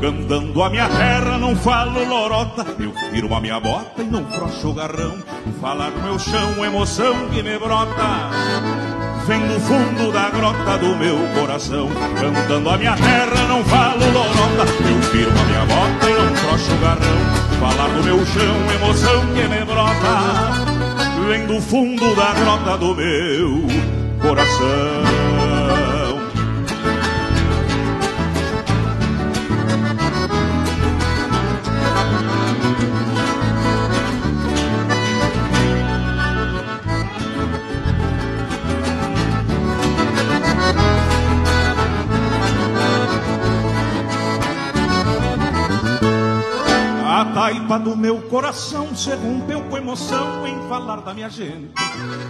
Cantando 0.00 0.62
a 0.62 0.70
minha 0.70 0.88
terra, 0.88 1.36
não 1.38 1.54
falo 1.56 2.08
lorota, 2.08 2.64
eu 2.78 2.92
firmo 3.10 3.34
a 3.34 3.40
minha 3.40 3.60
bota 3.60 4.00
e 4.00 4.04
não 4.04 4.24
frocho 4.24 4.68
o 4.68 4.74
garrão. 4.74 5.18
Falar 5.60 5.90
do 5.90 6.00
meu 6.02 6.18
chão, 6.18 6.64
emoção 6.64 7.28
que 7.28 7.42
me 7.42 7.58
brota 7.58 8.30
vem 9.28 9.46
do 9.46 9.60
fundo 9.60 10.10
da 10.10 10.30
grota 10.30 10.78
do 10.78 10.96
meu 10.96 11.18
coração. 11.38 11.90
Cantando 12.18 12.70
a 12.70 12.78
minha 12.78 12.96
terra, 12.96 13.46
não 13.46 13.62
falo 13.64 14.04
lorota, 14.10 14.64
eu 14.88 15.02
firmo 15.02 15.38
a 15.38 15.44
minha 15.44 15.66
bota 15.66 16.10
e 16.10 16.14
não 16.14 16.36
frocho 16.36 16.72
o 16.72 16.78
garrão. 16.78 17.60
Falar 17.60 17.88
do 17.88 18.02
meu 18.02 18.24
chão, 18.24 18.56
emoção 18.74 19.26
que 19.34 19.46
me 19.46 19.64
brota, 19.66 21.28
vem 21.28 21.46
do 21.46 21.60
fundo 21.60 22.16
da 22.16 22.32
grota 22.32 22.78
do 22.78 22.94
meu 22.94 23.66
coração. 24.22 25.37
Do 47.54 47.96
meu 47.96 48.20
coração 48.22 48.94
se 48.94 49.10
rompeu 49.10 49.62
com 49.62 49.78
emoção 49.78 50.46
em 50.46 50.68
falar 50.68 50.96
da 50.96 51.14
minha 51.14 51.30
gente. 51.30 51.70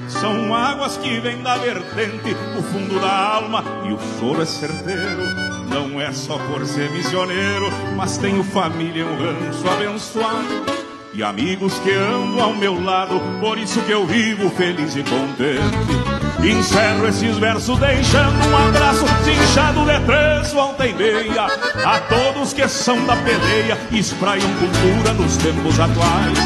São 0.08 0.54
águas 0.54 0.96
que 0.96 1.18
vêm 1.18 1.42
da 1.42 1.56
vertente, 1.56 2.34
do 2.54 2.62
fundo 2.62 3.00
da 3.00 3.34
alma, 3.34 3.64
e 3.84 3.92
o 3.92 3.98
choro 4.18 4.42
é 4.42 4.44
certeiro. 4.44 5.22
Não 5.68 6.00
é 6.00 6.12
só 6.12 6.38
por 6.38 6.64
ser 6.66 6.90
misioneiro, 6.92 7.66
mas 7.96 8.16
tenho 8.18 8.44
família 8.44 9.02
e 9.02 9.04
um 9.04 9.16
rancho 9.16 9.68
abençoado. 9.68 10.66
E 11.12 11.22
amigos 11.22 11.78
que 11.80 11.90
andam 11.90 12.40
ao 12.40 12.54
meu 12.54 12.80
lado, 12.80 13.20
por 13.40 13.58
isso 13.58 13.82
que 13.82 13.90
eu 13.90 14.06
vivo 14.06 14.48
feliz 14.50 14.94
e 14.94 15.02
contente. 15.02 16.17
Encerro 16.42 17.08
esses 17.08 17.36
versos 17.36 17.78
deixando 17.78 18.48
um 18.48 18.68
abraço 18.68 19.04
cinchado 19.24 19.84
de 19.84 20.00
três 20.06 20.52
volta 20.52 20.86
e 20.86 20.94
meia. 20.94 21.46
A 21.84 21.98
todos 22.00 22.52
que 22.52 22.66
são 22.68 23.04
da 23.06 23.16
peleia 23.16 23.76
espraiam 23.90 24.48
cultura 24.54 25.12
nos 25.14 25.36
tempos 25.36 25.78
atuais. 25.80 26.38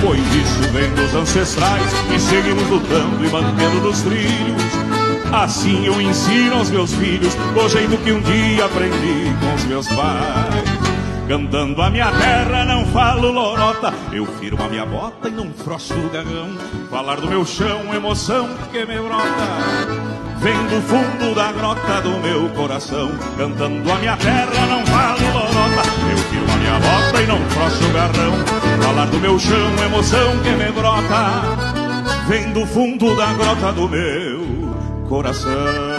Pois 0.00 0.20
isso 0.20 0.72
vem 0.72 0.90
dos 0.94 1.14
ancestrais 1.14 1.92
e 2.14 2.20
seguimos 2.20 2.68
lutando 2.68 3.24
e 3.24 3.30
mantendo 3.30 3.80
nos 3.80 4.02
trilhos. 4.02 4.62
Assim 5.32 5.86
eu 5.86 6.00
ensino 6.00 6.56
aos 6.56 6.68
meus 6.68 6.92
filhos 6.92 7.34
do 7.34 7.68
jeito 7.68 7.96
que 7.98 8.12
um 8.12 8.20
dia 8.20 8.66
aprendi 8.66 9.34
com 9.40 9.54
os 9.54 9.64
meus 9.64 9.88
pais 9.88 10.71
Cantando 11.28 11.80
a 11.80 11.90
minha 11.90 12.10
terra, 12.10 12.64
não 12.64 12.84
falo 12.86 13.30
lorota. 13.30 13.92
Eu 14.12 14.26
firmo 14.26 14.62
a 14.62 14.68
minha 14.68 14.84
bota 14.84 15.28
e 15.28 15.30
não 15.30 15.50
frosto 15.52 15.94
o 15.94 16.08
garrão. 16.10 16.56
Falar 16.90 17.20
do 17.20 17.28
meu 17.28 17.44
chão, 17.44 17.94
emoção 17.94 18.48
que 18.70 18.84
me 18.84 19.00
brota. 19.00 20.12
Vem 20.38 20.66
do 20.66 20.82
fundo 20.82 21.34
da 21.34 21.52
grota 21.52 22.00
do 22.02 22.18
meu 22.18 22.48
coração. 22.50 23.12
Cantando 23.36 23.92
a 23.92 23.94
minha 23.96 24.16
terra, 24.16 24.66
não 24.66 24.84
falo 24.86 25.32
lorota. 25.32 25.88
Eu 26.10 26.18
firmo 26.18 26.52
a 26.52 26.56
minha 26.56 26.80
bota 26.80 27.22
e 27.22 27.26
não 27.26 27.38
frosto 27.50 27.84
o 27.84 27.92
garrão. 27.92 28.32
Falar 28.82 29.06
do 29.06 29.20
meu 29.20 29.38
chão, 29.38 29.84
emoção 29.86 30.38
que 30.42 30.50
me 30.50 30.72
brota. 30.72 31.82
Vem 32.28 32.52
do 32.52 32.66
fundo 32.66 33.16
da 33.16 33.32
grota 33.32 33.72
do 33.72 33.88
meu 33.88 35.06
coração. 35.08 35.91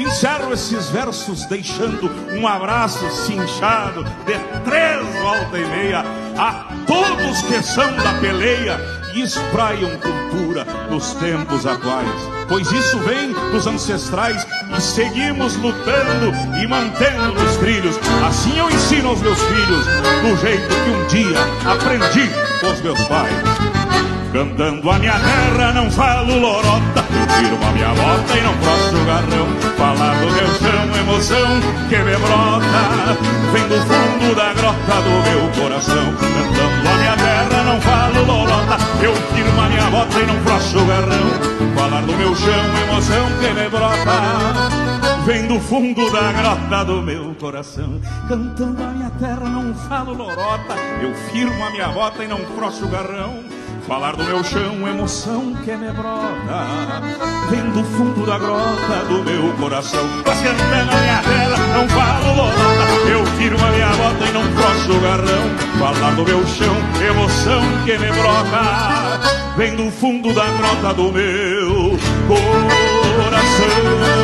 Encerro 0.00 0.54
esses 0.54 0.88
versos 0.88 1.44
deixando 1.44 2.10
um 2.32 2.48
abraço 2.48 3.06
cinchado 3.26 4.02
de 4.24 4.32
três 4.64 5.20
volta 5.20 5.58
e 5.58 5.66
meia 5.66 6.02
a 6.38 6.68
todos 6.86 7.42
que 7.42 7.62
são 7.62 7.94
da 7.96 8.14
peleia 8.14 8.80
e 9.12 9.20
espraiam 9.20 9.90
cultura 9.98 10.64
nos 10.90 11.12
tempos 11.14 11.66
atuais. 11.66 12.08
Pois 12.48 12.72
isso 12.72 12.98
vem 13.00 13.34
dos 13.52 13.66
ancestrais 13.66 14.46
e 14.74 14.80
seguimos 14.80 15.54
lutando 15.56 16.32
e 16.62 16.66
mantendo 16.66 17.34
nos 17.34 17.56
trilhos. 17.58 17.98
Assim 18.26 18.58
eu 18.58 18.70
ensino 18.70 19.10
aos 19.10 19.20
meus 19.20 19.38
filhos, 19.38 19.84
do 19.84 20.36
jeito 20.40 20.66
que 20.66 20.90
um 20.90 21.06
dia 21.08 21.38
aprendi 21.70 22.26
com 22.58 22.72
os 22.72 22.80
meus 22.80 23.04
pais. 23.04 24.09
Cantando 24.32 24.88
a 24.88 24.98
minha 25.00 25.18
terra, 25.18 25.72
não 25.72 25.90
falo 25.90 26.38
lorota. 26.38 27.02
Firmo 27.02 27.66
a 27.66 27.72
minha 27.72 27.88
bota 27.88 28.38
e 28.38 28.42
não 28.42 28.56
posso 28.58 28.96
o 28.96 29.04
garrão. 29.04 29.46
Falar 29.76 30.14
do 30.20 30.30
meu 30.30 30.46
chão, 30.54 30.96
emoção 31.00 31.60
que 31.88 31.96
me 31.96 32.16
brota. 32.16 33.18
Vem 33.52 33.68
do 33.68 33.80
fundo 33.82 34.34
da 34.36 34.52
grota 34.54 35.02
do 35.02 35.10
meu 35.28 35.50
coração. 35.60 36.14
Cantando 36.14 36.88
a 36.88 36.94
minha 36.94 37.16
terra, 37.16 37.62
não 37.64 37.80
falo 37.80 38.24
lorota. 38.24 38.78
Eu 39.02 39.14
firmo 39.34 39.60
a 39.60 39.68
minha 39.68 39.90
bota 39.90 40.20
e 40.20 40.26
não 40.26 40.40
frocho 40.44 40.78
o 40.78 40.86
garrão. 40.86 41.74
Falar 41.74 42.02
do 42.02 42.12
meu 42.12 42.36
chão, 42.36 42.64
emoção 42.88 43.26
que 43.40 43.52
me 43.52 43.68
brota. 43.68 45.24
Vem 45.26 45.48
do 45.48 45.58
fundo 45.58 46.08
da 46.12 46.32
grota 46.32 46.84
do 46.84 47.02
meu 47.02 47.34
coração. 47.34 48.00
Cantando 48.28 48.80
a 48.80 48.86
minha 48.90 49.10
terra, 49.10 49.48
não 49.48 49.74
falo 49.74 50.14
lorota. 50.14 50.76
Eu 51.02 51.12
firmo 51.32 51.64
a 51.64 51.70
minha 51.70 51.88
bota 51.88 52.22
e 52.22 52.28
não 52.28 52.38
frocho 52.38 52.84
o 52.84 52.88
garrão 52.88 53.59
Falar 53.90 54.14
do 54.14 54.22
meu 54.22 54.44
chão, 54.44 54.86
emoção 54.86 55.52
que 55.64 55.76
me 55.76 55.90
brota 55.90 57.02
Vem 57.50 57.70
do 57.70 57.82
fundo 57.82 58.24
da 58.24 58.38
grota 58.38 59.04
do 59.08 59.24
meu 59.24 59.52
coração. 59.54 60.06
Mas 60.24 60.40
cantando 60.40 60.92
a 60.92 61.00
minha 61.00 61.22
terra, 61.24 61.56
não 61.74 61.88
falo 61.88 62.36
lorota 62.36 63.10
Eu 63.10 63.24
tiro 63.36 63.56
a 63.56 63.70
minha 63.72 63.88
bota 63.88 64.24
e 64.26 64.32
não 64.32 64.44
frocho 64.52 64.96
o 64.96 65.00
garrão. 65.00 65.50
Falar 65.80 66.12
do 66.12 66.24
meu 66.24 66.46
chão, 66.46 66.76
emoção 67.04 67.62
que 67.84 67.98
me 67.98 68.12
brota 68.12 69.56
Vem 69.56 69.74
do 69.74 69.90
fundo 69.90 70.32
da 70.34 70.46
grota 70.52 70.94
do 70.94 71.10
meu 71.10 71.98
coração 72.28 74.19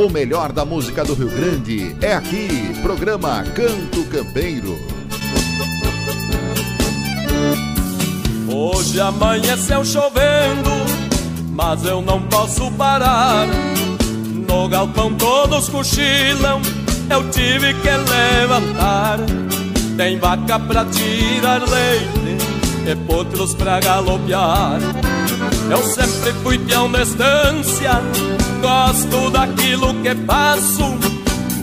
O 0.00 0.08
melhor 0.08 0.50
da 0.50 0.64
música 0.64 1.04
do 1.04 1.12
Rio 1.12 1.28
Grande 1.28 1.94
é 2.00 2.14
aqui, 2.14 2.72
programa 2.80 3.44
Canto 3.54 4.02
Campeiro. 4.04 4.78
Hoje 8.48 8.98
amanheceu 8.98 9.84
chovendo, 9.84 10.70
mas 11.50 11.84
eu 11.84 12.00
não 12.00 12.22
posso 12.28 12.70
parar. 12.72 13.46
No 14.48 14.70
galpão 14.70 15.14
todos 15.16 15.68
cochilam, 15.68 16.62
eu 17.10 17.28
tive 17.28 17.74
que 17.74 17.90
levantar. 17.90 19.18
Tem 19.98 20.18
vaca 20.18 20.58
pra 20.60 20.86
tirar 20.86 21.60
leite 21.68 22.19
e 22.86 22.94
potros 23.06 23.54
pra 23.54 23.80
galopear. 23.80 24.78
Eu 25.70 25.82
sempre 25.82 26.32
fui 26.42 26.58
peão 26.58 26.90
de 26.90 27.02
estância 27.02 28.00
Gosto 28.60 29.30
daquilo 29.30 29.94
que 30.02 30.14
faço. 30.26 30.98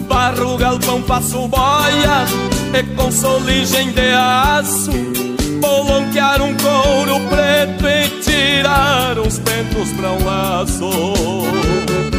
Barro 0.08 0.58
galpão, 0.58 1.04
faço 1.04 1.48
boia 1.48 2.26
E 2.74 2.84
com 2.96 3.12
soligem 3.12 3.92
de 3.92 4.14
aço. 4.14 4.92
Bolonquear 5.60 6.42
um 6.42 6.56
couro 6.56 7.20
preto 7.30 7.88
E 7.88 8.22
tirar 8.22 9.20
uns 9.20 9.38
tentos 9.40 9.90
pra 9.94 10.12
um 10.12 10.26
laço 10.26 12.17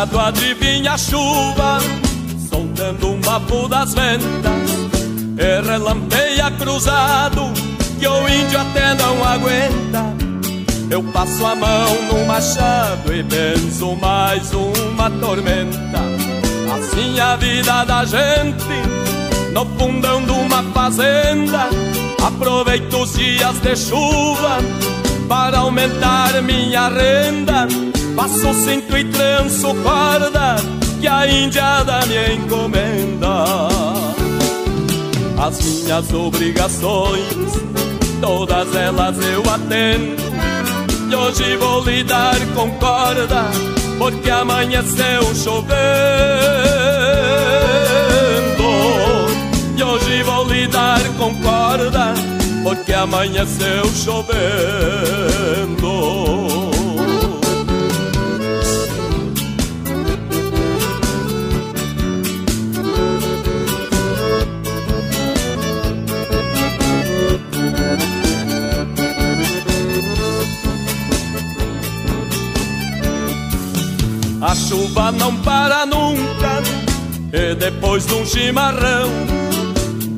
gado 0.00 0.18
adivinha 0.18 0.92
a 0.92 0.98
chuva, 0.98 1.78
soltando 2.48 3.10
um 3.10 3.20
bafo 3.20 3.68
das 3.68 3.92
ventas, 3.92 4.70
e 5.36 5.60
relampeia 5.68 6.50
cruzado, 6.52 7.52
que 7.98 8.08
o 8.08 8.28
índio 8.28 8.60
até 8.60 8.94
não 8.94 9.22
aguenta. 9.22 10.14
Eu 10.88 11.02
passo 11.02 11.44
a 11.44 11.54
mão 11.54 12.02
no 12.10 12.26
machado 12.26 13.14
e 13.14 13.22
benzo 13.22 13.94
mais 13.96 14.50
uma 14.54 15.10
tormenta. 15.10 16.00
Assim 16.74 17.20
a 17.20 17.36
vida 17.36 17.84
da 17.84 18.04
gente, 18.06 19.52
no 19.52 19.66
fundão 19.78 20.24
de 20.24 20.30
uma 20.30 20.62
fazenda. 20.72 21.68
Aproveito 22.26 22.94
os 22.94 23.12
dias 23.12 23.58
de 23.60 23.76
chuva 23.76 24.58
para 25.28 25.58
aumentar 25.58 26.40
minha 26.42 26.88
renda 26.88 27.89
Passo 28.16 28.52
cinto 28.54 28.96
e 28.96 29.04
tranço 29.04 29.74
corda 29.82 30.56
que 31.00 31.08
a 31.08 31.26
índia 31.26 31.82
da 31.84 32.04
minha 32.06 32.34
encomenda. 32.34 33.44
As 35.38 35.58
minhas 35.64 36.12
obrigações, 36.12 37.24
todas 38.20 38.74
elas 38.74 39.16
eu 39.24 39.42
atendo. 39.50 40.20
E 41.10 41.14
hoje 41.14 41.56
vou 41.56 41.82
lidar 41.82 42.38
com 42.54 42.70
corda, 42.72 43.44
porque 43.98 44.30
amanheceu 44.30 45.34
chovendo. 45.34 45.80
E 49.76 49.82
hoje 49.82 50.22
vou 50.22 50.44
lidar 50.46 51.00
com 51.18 51.34
corda, 51.36 52.14
porque 52.62 52.92
amanheceu 52.92 53.84
chovendo. 54.04 55.79
A 74.50 74.54
chuva 74.56 75.12
não 75.12 75.36
para 75.42 75.86
nunca 75.86 76.60
E 77.32 77.54
depois 77.54 78.04
de 78.04 78.14
um 78.14 78.26
chimarrão 78.26 79.08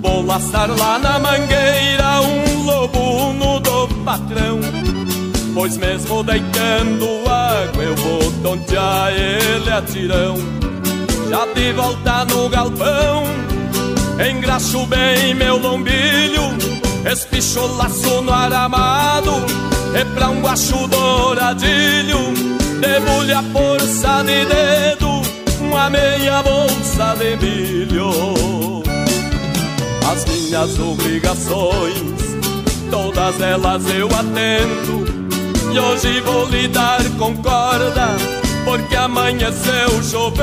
Vou 0.00 0.24
laçar 0.24 0.70
lá 0.70 0.98
na 0.98 1.18
mangueira 1.18 2.22
Um 2.22 2.62
lobo 2.62 3.60
do 3.60 3.94
patrão. 4.02 4.58
Pois 5.52 5.76
mesmo 5.76 6.22
deitando 6.22 7.04
água 7.28 7.84
Eu 7.84 7.94
vou 7.94 8.32
tontear 8.42 9.12
ele 9.12 9.70
a 9.70 9.82
tirão. 9.82 10.36
Já 11.28 11.44
de 11.52 11.70
volta 11.74 12.24
no 12.24 12.48
galpão 12.48 13.24
Engraxo 14.30 14.86
bem 14.86 15.34
meu 15.34 15.58
lombilho 15.58 16.56
Espicho 17.04 17.66
laço 17.76 18.22
no 18.22 18.32
aramado 18.32 19.44
E 19.94 20.02
pra 20.14 20.30
um 20.30 20.40
guacho 20.40 20.88
douradilho 20.88 22.61
Debulha 22.82 23.40
força 23.52 24.24
de 24.24 24.44
dedo 24.44 25.22
Uma 25.60 25.88
meia 25.88 26.42
bolsa 26.42 27.14
de 27.16 27.36
milho. 27.36 28.82
As 30.10 30.24
minhas 30.24 30.80
obrigações 30.80 32.02
Todas 32.90 33.40
elas 33.40 33.84
eu 33.94 34.08
atendo. 34.08 35.04
E 35.72 35.78
hoje 35.78 36.20
vou 36.22 36.44
lidar 36.48 36.98
com 37.18 37.36
corda 37.36 38.16
Porque 38.64 38.96
amanheceu 38.96 40.02
chovendo. 40.02 40.42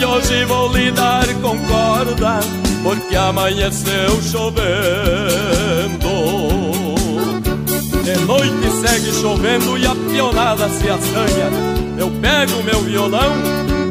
E 0.00 0.04
hoje 0.06 0.46
vou 0.46 0.72
lidar 0.72 1.26
com 1.42 1.58
corda 1.66 2.40
Porque 2.82 3.16
amanheceu 3.16 4.22
chovendo 4.22 5.99
De 8.12 8.24
noite 8.24 8.70
segue 8.80 9.12
chovendo 9.12 9.78
e 9.78 9.86
a 9.86 9.94
pionada 9.94 10.68
se 10.68 10.88
assanha. 10.88 11.48
Eu 11.96 12.10
pego 12.20 12.60
meu 12.64 12.80
violão, 12.80 13.34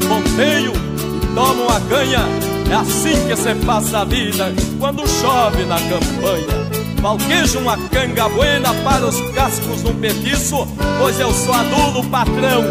ponteio 0.10 0.74
e 0.74 1.28
tomo 1.34 1.64
uma 1.64 1.80
canha. 1.80 2.26
É 2.70 2.76
assim 2.76 3.16
que 3.28 3.36
se 3.38 3.56
passa 3.66 4.00
a 4.00 4.04
vida 4.04 4.54
quando 4.78 5.08
chove 5.08 5.64
na 5.64 5.78
campanha. 5.78 6.70
Valquejo 7.02 7.60
uma 7.60 7.78
canga 7.78 8.28
buena 8.28 8.74
para 8.84 9.06
os 9.06 9.22
cascos 9.32 9.84
num 9.84 9.96
petiço 9.96 10.68
Pois 11.00 11.18
eu 11.18 11.34
sou 11.34 11.54
adulo 11.54 12.04
patrão, 12.10 12.64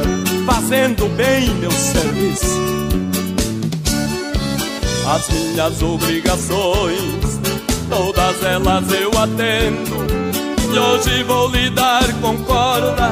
fazendo 0.45 1.09
bem 1.17 1.49
meu 1.55 1.71
serviço. 1.71 2.59
As 5.11 5.27
minhas 5.31 5.81
obrigações, 5.81 7.41
todas 7.89 8.43
elas 8.43 8.85
eu 8.93 9.11
atendo 9.19 10.18
E 10.73 10.79
hoje 10.79 11.23
vou 11.25 11.49
lidar 11.49 12.13
com 12.21 12.37
corda, 12.45 13.11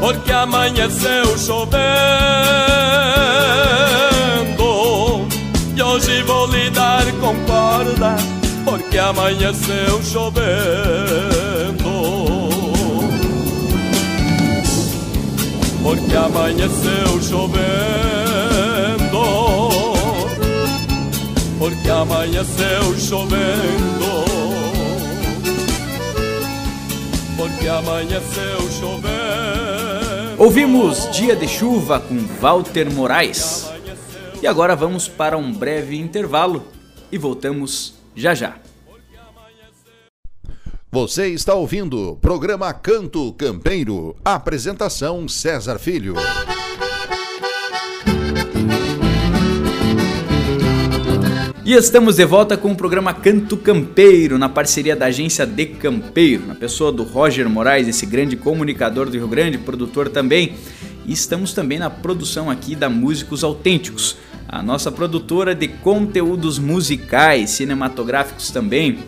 porque 0.00 0.32
amanheceu 0.32 1.38
chovendo 1.38 1.82
E 5.76 5.82
hoje 5.82 6.22
vou 6.22 6.46
lidar 6.46 7.04
com 7.20 7.34
corda 7.44 8.16
porque 8.64 8.98
amanheceu 8.98 10.02
chovendo. 10.02 10.42
Porque 15.82 16.16
amanheceu 16.16 17.22
chovendo. 17.22 17.62
Porque 21.58 21.90
amanheceu 21.90 22.98
chovendo. 22.98 24.01
Porque 27.42 27.66
amanheceu 27.66 28.60
chovendo. 28.70 30.38
Ouvimos 30.38 31.10
Dia 31.10 31.34
de 31.34 31.48
Chuva 31.48 31.98
com 31.98 32.16
Walter 32.40 32.88
Moraes. 32.88 33.68
E 34.40 34.46
agora 34.46 34.76
vamos 34.76 35.08
para 35.08 35.36
um 35.36 35.52
breve 35.52 35.98
intervalo 35.98 36.64
e 37.10 37.18
voltamos 37.18 37.94
já 38.14 38.32
já. 38.32 38.58
Você 40.88 41.30
está 41.30 41.52
ouvindo 41.54 42.12
o 42.12 42.16
programa 42.16 42.72
Canto 42.72 43.32
Campeiro. 43.32 44.14
Apresentação 44.24 45.26
César 45.26 45.80
Filho. 45.80 46.14
E 51.64 51.74
estamos 51.74 52.16
de 52.16 52.24
volta 52.24 52.56
com 52.56 52.72
o 52.72 52.76
programa 52.76 53.14
Canto 53.14 53.56
Campeiro, 53.56 54.36
na 54.36 54.48
parceria 54.48 54.96
da 54.96 55.06
agência 55.06 55.46
De 55.46 55.64
Campeiro, 55.64 56.44
na 56.44 56.56
pessoa 56.56 56.90
do 56.90 57.04
Roger 57.04 57.48
Moraes, 57.48 57.86
esse 57.86 58.04
grande 58.04 58.34
comunicador 58.36 59.08
do 59.08 59.16
Rio 59.16 59.28
Grande, 59.28 59.58
produtor 59.58 60.08
também. 60.08 60.54
E 61.06 61.12
estamos 61.12 61.54
também 61.54 61.78
na 61.78 61.88
produção 61.88 62.50
aqui 62.50 62.74
da 62.74 62.90
Músicos 62.90 63.44
Autênticos, 63.44 64.16
a 64.48 64.60
nossa 64.60 64.90
produtora 64.90 65.54
de 65.54 65.68
conteúdos 65.68 66.58
musicais, 66.58 67.50
cinematográficos 67.50 68.50
também. 68.50 68.98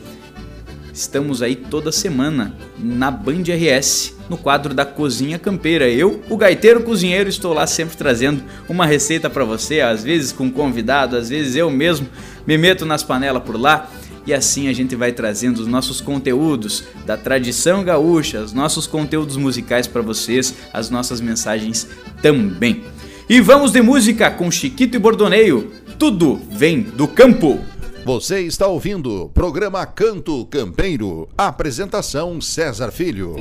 Estamos 0.94 1.42
aí 1.42 1.57
toda 1.57 1.90
semana 1.90 2.54
na 2.78 3.11
Band 3.11 3.42
RS, 3.48 4.14
no 4.30 4.38
quadro 4.38 4.72
da 4.72 4.85
Cozinha 4.87 5.40
Campeira. 5.40 5.90
Eu, 5.90 6.22
o 6.30 6.37
gaiteiro 6.37 6.85
cozinheiro, 6.85 7.28
estou 7.28 7.52
lá 7.52 7.66
sempre 7.66 7.96
trazendo 7.96 8.44
uma 8.68 8.87
receita 8.87 9.28
para 9.28 9.44
você, 9.44 9.80
às 9.80 10.04
vezes 10.04 10.30
com 10.30 10.48
convidado, 10.48 11.16
às 11.16 11.30
vezes 11.30 11.57
eu 11.57 11.68
mesmo 11.68 12.09
me 12.46 12.57
meto 12.57 12.87
nas 12.87 13.02
panelas 13.02 13.42
por 13.42 13.61
lá. 13.61 13.90
E 14.24 14.33
assim 14.33 14.68
a 14.68 14.72
gente 14.72 14.94
vai 14.94 15.11
trazendo 15.11 15.59
os 15.59 15.66
nossos 15.66 16.00
conteúdos 16.00 16.85
da 17.04 17.16
tradição 17.16 17.83
gaúcha, 17.83 18.40
os 18.40 18.52
nossos 18.52 18.87
conteúdos 18.87 19.37
musicais 19.37 19.88
para 19.88 20.00
vocês, 20.00 20.54
as 20.72 20.90
nossas 20.90 21.20
mensagens 21.20 21.88
também. 22.22 22.85
E 23.28 23.40
vamos 23.40 23.72
de 23.72 23.83
música 23.83 24.30
com 24.30 24.48
Chiquito 24.48 24.94
e 24.94 25.00
Bordoneio. 25.00 25.72
Tudo 25.98 26.40
vem 26.52 26.83
do 26.83 27.09
campo. 27.09 27.59
Você 28.05 28.40
está 28.40 28.67
ouvindo 28.67 29.23
o 29.25 29.29
programa 29.31 29.87
Canto 29.87 30.45
Campeiro. 30.45 31.27
Apresentação 31.38 32.38
César 32.38 32.93
Filho. 32.93 33.35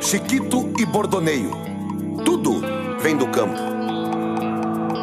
Chiquito 0.00 0.72
e 0.78 0.86
Bordoneio. 0.86 1.50
Tudo 2.24 2.62
vem 3.02 3.18
do 3.18 3.26
campo. 3.26 3.60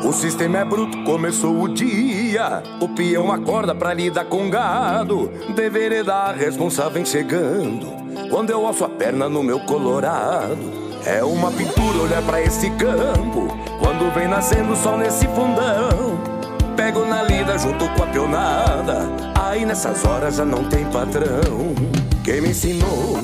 O 0.03 0.11
sistema 0.11 0.57
é 0.57 0.65
bruto, 0.65 1.03
começou 1.03 1.61
o 1.61 1.67
dia. 1.71 2.63
O 2.81 2.89
peão 2.89 3.31
acorda 3.31 3.75
pra 3.75 3.93
lidar 3.93 4.25
com 4.25 4.49
gado. 4.49 5.31
Deveria 5.55 6.03
dar 6.03 6.33
responsável 6.33 7.05
chegando 7.05 7.91
quando 8.31 8.49
eu 8.49 8.65
alço 8.65 8.85
a 8.85 8.89
perna 8.89 9.29
no 9.29 9.43
meu 9.43 9.59
colorado. 9.59 10.80
É 11.05 11.23
uma 11.23 11.51
pintura 11.51 12.03
olhar 12.03 12.21
para 12.21 12.41
esse 12.41 12.69
campo 12.71 13.47
quando 13.79 14.13
vem 14.13 14.27
nascendo 14.27 14.73
o 14.73 14.75
sol 14.75 14.97
nesse 14.97 15.25
fundão. 15.29 16.19
Pego 16.75 17.05
na 17.05 17.23
lida 17.23 17.57
junto 17.57 17.89
com 17.89 18.03
a 18.03 18.07
pionada, 18.07 19.09
aí 19.35 19.65
nessas 19.65 20.05
horas 20.05 20.35
já 20.35 20.45
não 20.45 20.63
tem 20.65 20.85
patrão. 20.85 21.75
Quem 22.23 22.41
me 22.41 22.49
ensinou 22.49 23.19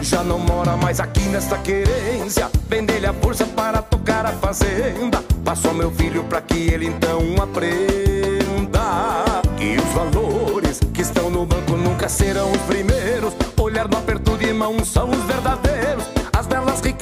já 0.00 0.24
não 0.24 0.38
mora 0.38 0.76
mais 0.76 0.98
aqui 0.98 1.20
nesta 1.28 1.56
querência. 1.58 2.50
Vender 2.68 3.06
a 3.06 3.12
força 3.12 3.46
para 3.46 3.80
tocar 3.80 4.26
a 4.26 4.32
fazenda. 4.32 5.22
Passou 5.44 5.72
meu 5.72 5.90
filho 5.92 6.24
para 6.24 6.40
que 6.40 6.70
ele 6.70 6.86
então 6.86 7.20
aprenda 7.40 8.80
que 9.56 9.76
os 9.76 9.92
valores 9.92 10.80
que 10.92 11.02
estão 11.02 11.30
no 11.30 11.46
banco 11.46 11.72
nunca 11.72 12.08
serão 12.08 12.50
os 12.50 12.60
primeiros 12.62 13.34
olhar 13.70 13.88
no 13.88 13.96
aperto 13.96 14.36
de 14.36 14.52
mão 14.52 14.84
são 14.84 15.10
os 15.10 15.22
verdadeiros. 15.24 16.04
As 16.32 16.46
belas 16.46 16.80
riquezas 16.80 16.99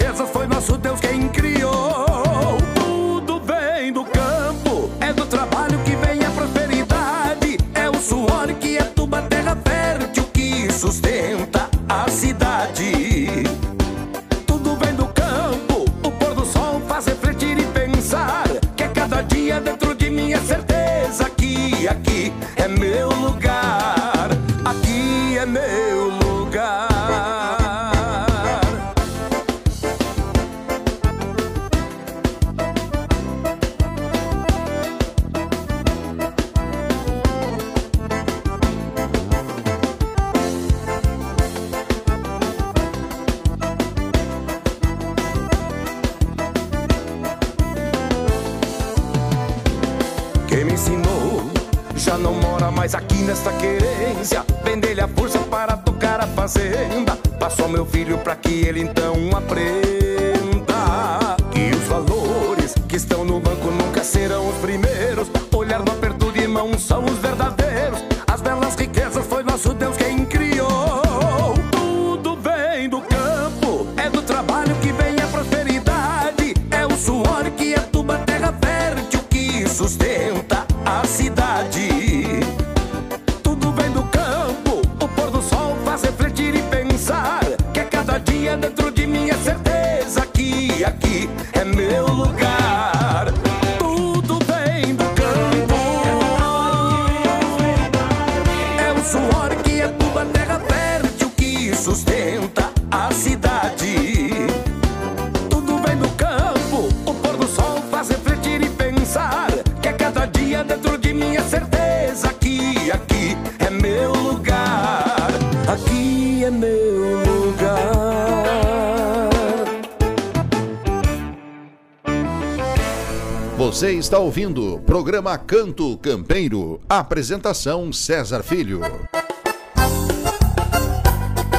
Você 123.78 123.92
está 123.92 124.18
ouvindo 124.18 124.80
programa 124.80 125.38
Canto 125.38 125.96
Campeiro. 125.98 126.80
Apresentação 126.88 127.92
César 127.92 128.42
Filho. 128.42 128.80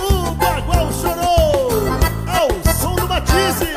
O 0.01 0.31
Bagual 0.35 0.91
chorou 0.91 1.87
ao 2.27 2.49
som 2.73 2.95
do 2.95 3.07
Matizes. 3.07 3.69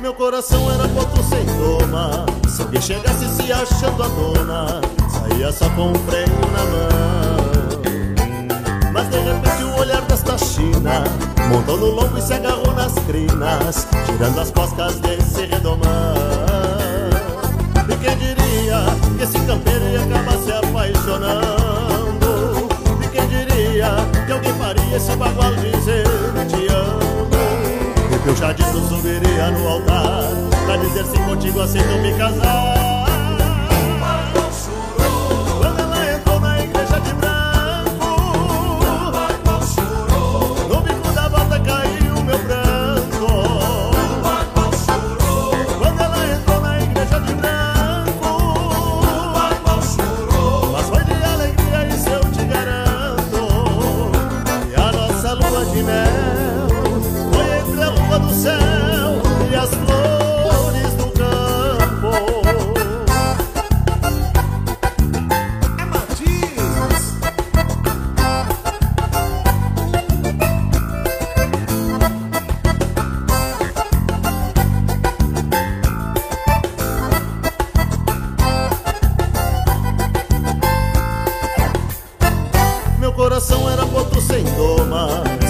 Meu 0.00 0.14
coração 0.14 0.68
era 0.68 0.88
potro 0.88 1.22
sem 1.22 1.46
doma. 1.56 2.26
Se 2.48 2.60
alguém 2.60 2.82
chegasse 2.82 3.29
se 3.50 3.52
achando 3.52 4.04
a 4.04 4.06
dona, 4.06 4.80
saía 5.08 5.50
só 5.50 5.68
com 5.70 5.90
o 5.90 5.94
freio 6.06 6.28
na 6.52 6.64
mão. 6.70 7.80
Mas 8.92 9.08
de 9.08 9.18
repente 9.18 9.64
o 9.64 9.74
olhar 9.80 10.02
desta 10.02 10.38
China 10.38 11.02
Montou 11.48 11.76
no 11.76 11.86
lombo 11.86 12.16
e 12.18 12.22
se 12.22 12.34
agarrou 12.34 12.72
nas 12.74 12.92
crinas 13.06 13.86
Tirando 14.04 14.40
as 14.40 14.50
coscas 14.50 14.98
desse 15.00 15.46
redomão. 15.46 15.80
E 17.88 17.96
quem 17.96 18.18
diria 18.18 18.84
que 19.16 19.22
esse 19.24 19.38
campeiro 19.46 19.84
ia 19.84 20.00
acabar 20.00 20.36
se 20.38 20.52
apaixonando? 20.52 22.68
E 23.02 23.08
quem 23.08 23.26
diria 23.28 23.96
que 24.26 24.32
alguém 24.32 24.52
faria 24.54 24.96
esse 24.96 25.16
bagual 25.16 25.54
dizer 25.56 26.04
te 26.48 26.66
amo 26.72 27.30
E 28.12 28.18
que 28.18 28.30
o 28.30 28.36
jadito 28.36 28.80
subiria 28.88 29.50
no 29.50 29.68
altar 29.68 30.24
Pra 30.66 30.76
dizer 30.76 31.04
se 31.04 31.18
contigo 31.20 31.60
aceito 31.62 31.98
me 32.00 32.12
casar 32.14 32.99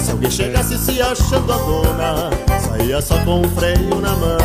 Se 0.03 0.11
alguém 0.11 0.31
chegasse 0.31 0.77
se 0.77 1.01
achando 1.01 1.51
a 1.51 1.57
dona 1.57 2.29
Saía 2.59 3.01
só 3.01 3.17
com 3.25 3.41
o 3.41 3.49
freio 3.49 4.01
na 4.01 4.15
mão. 4.15 4.37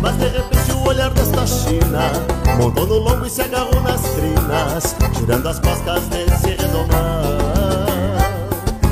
Mas 0.00 0.16
de 0.16 0.28
repente 0.28 0.72
o 0.72 0.88
olhar 0.88 1.10
desta 1.10 1.46
China 1.46 2.12
Montou 2.56 2.86
no 2.86 2.98
lombo 2.98 3.26
e 3.26 3.30
se 3.30 3.42
agarrou 3.42 3.80
nas 3.82 4.00
crinas 4.00 4.96
Tirando 5.16 5.48
as 5.48 5.58
coscas 5.58 6.02
desse 6.08 6.50
redomão. 6.50 7.40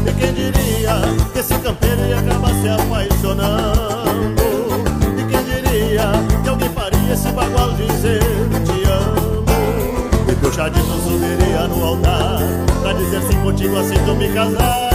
E 0.07 0.13
quem 0.13 0.33
diria 0.33 0.95
que 1.33 1.39
esse 1.39 1.55
campeiro 1.59 2.01
ia 2.07 2.19
acabar 2.19 2.53
se 2.55 2.69
apaixonando? 2.69 4.43
E 5.19 5.25
quem 5.27 5.45
diria 5.45 6.13
que 6.43 6.49
alguém 6.49 6.69
faria 6.71 7.13
esse 7.13 7.29
bagual 7.29 7.73
dizer 7.73 8.21
te 8.65 8.85
amo 8.91 9.45
e 10.31 10.35
que 10.35 10.47
o 10.47 10.53
jadito 10.53 10.93
subiria 11.03 11.67
no 11.69 11.85
altar 11.85 12.68
Pra 12.83 12.93
dizer 12.93 13.23
sim 13.23 13.41
contigo 13.43 13.77
aceito 13.77 14.15
me 14.15 14.33
casar. 14.33 14.89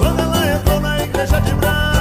Quando 0.00 0.20
ela 0.20 0.54
entrou 0.54 0.80
na 0.80 1.02
igreja 1.02 1.40
de 1.40 1.54
branco 1.54 1.91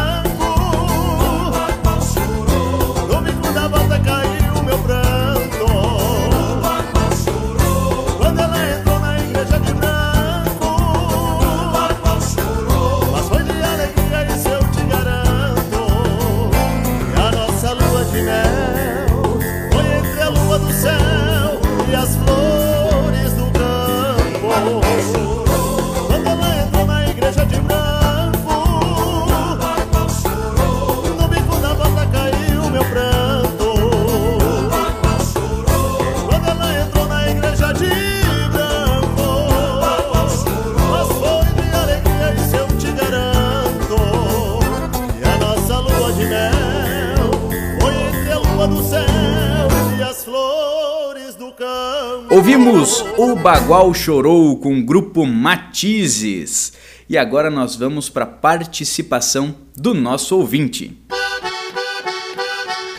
Ouvimos 52.71 53.03
O 53.17 53.35
Bagual 53.35 53.93
Chorou 53.93 54.57
com 54.57 54.79
o 54.79 54.85
grupo 54.85 55.25
Matizes. 55.25 56.71
E 57.09 57.17
agora 57.17 57.49
nós 57.49 57.75
vamos 57.75 58.09
para 58.09 58.23
a 58.23 58.27
participação 58.27 59.53
do 59.75 59.93
nosso 59.93 60.37
ouvinte. 60.37 60.97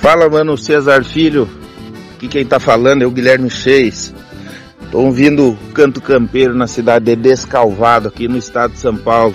Fala, 0.03 0.29
mano, 0.29 0.59
César 0.59 1.03
Filho. 1.03 1.49
Aqui 2.15 2.29
quem 2.29 2.45
tá 2.45 2.61
falando 2.61 3.01
é 3.01 3.07
o 3.07 3.11
Guilherme 3.11 3.51
Seis. 3.51 4.15
Tô 4.91 5.01
ouvindo 5.01 5.57
Canto 5.73 6.03
Campeiro 6.03 6.55
na 6.55 6.67
cidade 6.67 7.07
de 7.07 7.17
Descalvado, 7.17 8.09
aqui 8.09 8.29
no 8.29 8.37
estado 8.37 8.75
de 8.75 8.79
São 8.79 8.95
Paulo. 8.95 9.35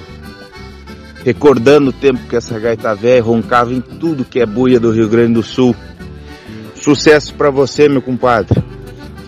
Recordando 1.26 1.90
o 1.90 1.94
tempo 1.94 2.28
que 2.30 2.36
essa 2.36 2.60
gaita 2.60 2.94
velha 2.94 3.24
roncava 3.24 3.74
em 3.74 3.82
tudo 3.82 4.24
que 4.24 4.40
é 4.40 4.46
buia 4.46 4.80
do 4.80 4.92
Rio 4.92 5.10
Grande 5.10 5.34
do 5.34 5.42
Sul. 5.42 5.76
Sucesso 6.76 7.34
pra 7.34 7.50
você, 7.50 7.90
meu 7.90 8.04
compadre. 8.04 8.67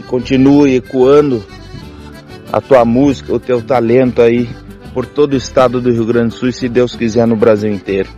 Continue 0.09 0.75
ecoando 0.75 1.45
a 2.51 2.59
tua 2.59 2.83
música, 2.83 3.31
o 3.31 3.39
teu 3.39 3.61
talento 3.61 4.23
aí 4.23 4.49
por 4.91 5.05
todo 5.05 5.33
o 5.33 5.37
estado 5.37 5.79
do 5.79 5.91
Rio 5.91 6.03
Grande 6.03 6.29
do 6.29 6.33
Sul 6.33 6.49
e 6.49 6.53
se 6.53 6.67
Deus 6.67 6.95
quiser 6.95 7.27
no 7.27 7.35
Brasil 7.35 7.71
inteiro. 7.71 8.09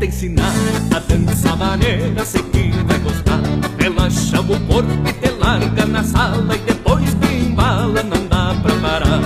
Te 0.07 0.27
ensinar 0.27 0.53
a 0.95 0.99
dançar 1.01 1.57
maneira, 1.57 2.25
sei 2.25 2.43
que 2.43 2.71
vai 2.85 2.99
gostar. 3.01 3.41
Relaxa 3.79 4.41
o 4.41 4.61
corpo 4.67 5.09
e 5.09 5.13
te 5.13 5.31
larga 5.33 5.87
na 5.87 6.05
sala 6.05 6.55
e 6.55 6.59
depois 6.59 7.15
te 7.15 7.35
embala, 7.35 8.03
não 8.03 8.27
dá 8.27 8.55
pra 8.63 8.75
parar. 8.77 9.21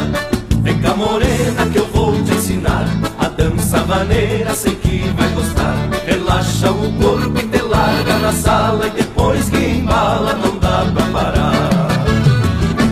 Vem 0.63 0.81
cá 0.81 0.95
morena 0.95 1.67
que 1.71 1.79
eu 1.79 1.87
vou 1.89 2.13
te 2.25 2.33
ensinar 2.33 2.87
a 3.19 3.29
dançar 3.29 3.87
maneira, 3.87 4.55
sei 4.55 4.75
que 4.75 5.11
vai 5.17 5.29
gostar. 5.31 5.77
Relaxa 6.07 6.71
o 6.71 6.93
corpo 6.95 7.39
e 7.39 7.43
te 7.47 7.63
larga 7.63 8.19
na 8.19 8.33
sala 8.33 8.87
e 8.87 8.91
depois 8.91 9.51
que 9.51 9.59
embala, 9.59 10.35
não 10.35 10.59
dá 10.59 10.87
pra 10.95 11.05
parar. 11.07 11.71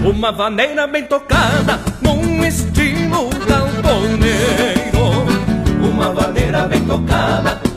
Uma 0.05 0.33
vaneira 0.33 0.87
bem 0.87 1.05
tocada, 1.05 1.81
num 2.03 2.45
estilo 2.45 3.31
galponeiro 3.47 4.89
uma 5.81 6.13
vaneira 6.13 6.67
bem 6.69 6.85
tocada 6.85 7.68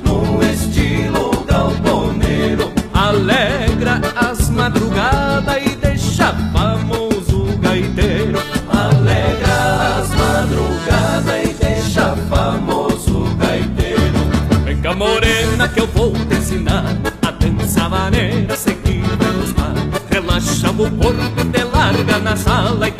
larga 22.31 22.35
na 22.35 22.35
sala 22.37 22.90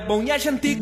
Maneira 0.00 0.04
é 0.04 0.06
bom 0.06 0.22
e 0.22 0.30
a 0.30 0.38
gente 0.38 0.76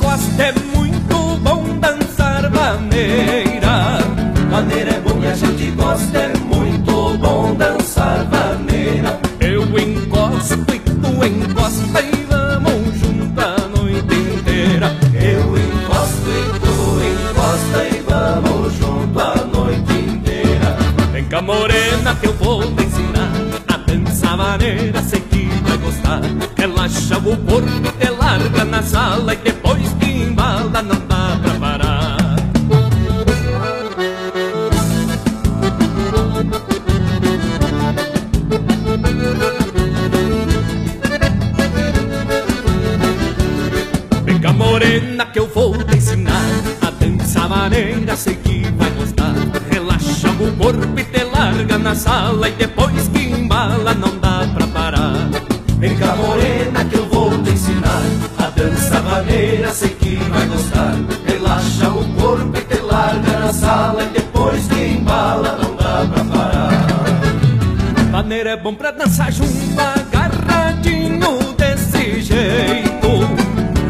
maneira, 59.18 59.72
sei 59.72 59.90
que 59.90 60.16
vai 60.16 60.46
gostar. 60.46 60.94
Relaxa 61.26 61.88
o 61.88 62.04
corpo 62.14 62.56
e 62.56 62.60
te 62.62 62.80
larga 62.80 63.38
na 63.40 63.52
sala 63.52 64.02
E 64.04 64.06
depois 64.08 64.66
que 64.68 64.80
embala 64.80 65.58
não 65.60 65.74
dá 65.74 66.06
pra 66.12 66.24
parar. 66.24 68.10
Maneira 68.10 68.50
é 68.50 68.56
bom 68.56 68.74
pra 68.74 68.90
dançar 68.90 69.32
junto 69.32 69.52
agarradinho 69.80 71.52
desse 71.56 72.20
jeito. 72.20 73.08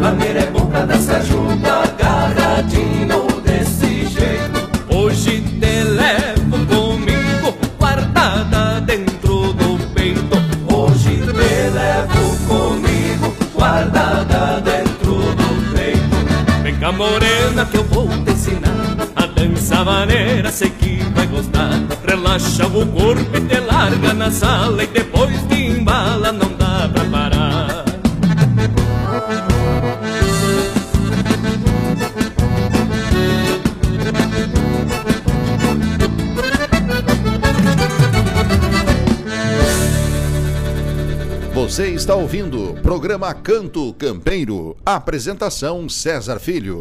Maneira 0.00 0.40
é 0.40 0.46
bom 0.46 0.66
pra 0.66 0.84
dançar 0.84 1.22
junto, 1.22 1.66
que 17.70 17.76
eu 17.76 17.84
vou 17.84 18.08
te 18.24 18.32
ensinar 18.32 18.96
a 19.16 19.26
dançar 19.26 19.84
maneira, 19.84 20.50
sei 20.50 20.70
que 20.70 21.02
vai 21.14 21.26
gostar. 21.26 21.70
Relaxa 22.06 22.66
o 22.66 22.86
corpo 22.86 23.36
e 23.36 23.40
te 23.40 23.60
larga 23.60 24.12
na 24.14 24.30
sala 24.30 24.84
e 24.84 24.86
depois 24.86 25.40
te 25.48 25.66
embala, 25.66 26.32
não 26.32 26.52
dá 26.54 26.88
pra 26.92 27.04
parar. 27.04 27.84
Você 41.78 41.90
está 41.90 42.14
ouvindo 42.14 42.74
programa 42.82 43.34
Canto 43.34 43.92
Campeiro. 43.92 44.76
Apresentação 44.86 45.88
César 45.88 46.40
Filho. 46.40 46.80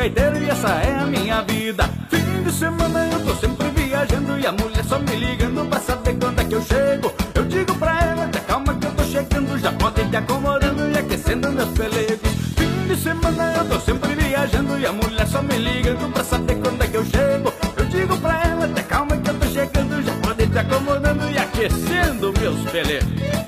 Gaiteiro 0.00 0.42
e 0.42 0.48
essa 0.48 0.68
é 0.68 0.94
a 0.94 1.04
minha 1.04 1.42
vida. 1.42 1.84
Fim 2.08 2.42
de 2.42 2.50
semana 2.52 3.06
eu 3.12 3.20
tô 3.22 3.34
sempre 3.34 3.68
viajando 3.68 4.38
E 4.38 4.46
a 4.46 4.52
mulher 4.52 4.82
só 4.84 4.98
me 4.98 5.14
ligando 5.14 5.68
pra 5.68 5.78
saber 5.78 6.16
quando 6.18 6.40
é 6.40 6.44
que 6.44 6.54
eu 6.54 6.62
chego. 6.62 7.12
Eu 7.34 7.44
digo 7.44 7.74
pra 7.74 8.00
ela, 8.00 8.26
te 8.28 8.40
calma 8.40 8.74
que 8.74 8.86
eu 8.86 8.92
tô 8.92 9.04
chegando 9.04 9.58
Já 9.58 9.72
pode 9.72 10.08
te 10.08 10.16
acomodando 10.16 10.90
e 10.90 10.98
aquecendo 10.98 11.52
meus 11.52 11.68
pelegos. 11.70 12.30
Fim 12.56 12.88
de 12.88 12.96
semana 12.96 13.54
eu 13.58 13.68
tô 13.68 13.80
sempre 13.80 14.14
viajando 14.14 14.78
E 14.78 14.86
a 14.86 14.92
mulher 14.92 15.26
só 15.26 15.42
me 15.42 15.58
ligando 15.58 16.10
pra 16.10 16.24
saber 16.24 16.56
quando 16.56 16.82
é 16.82 16.86
que 16.86 16.96
eu 16.96 17.04
chego. 17.04 17.52
Eu 17.76 17.84
digo 17.84 18.16
pra 18.16 18.42
ela, 18.42 18.68
te 18.68 18.82
calma 18.84 19.16
que 19.18 19.28
eu 19.28 19.34
tô 19.34 19.46
chegando 19.48 20.02
Já 20.02 20.14
pode 20.22 20.46
te 20.46 20.58
acomodando 20.58 21.30
e 21.30 21.36
aquecendo 21.36 22.32
meus 22.40 22.70
pelegos 22.70 23.39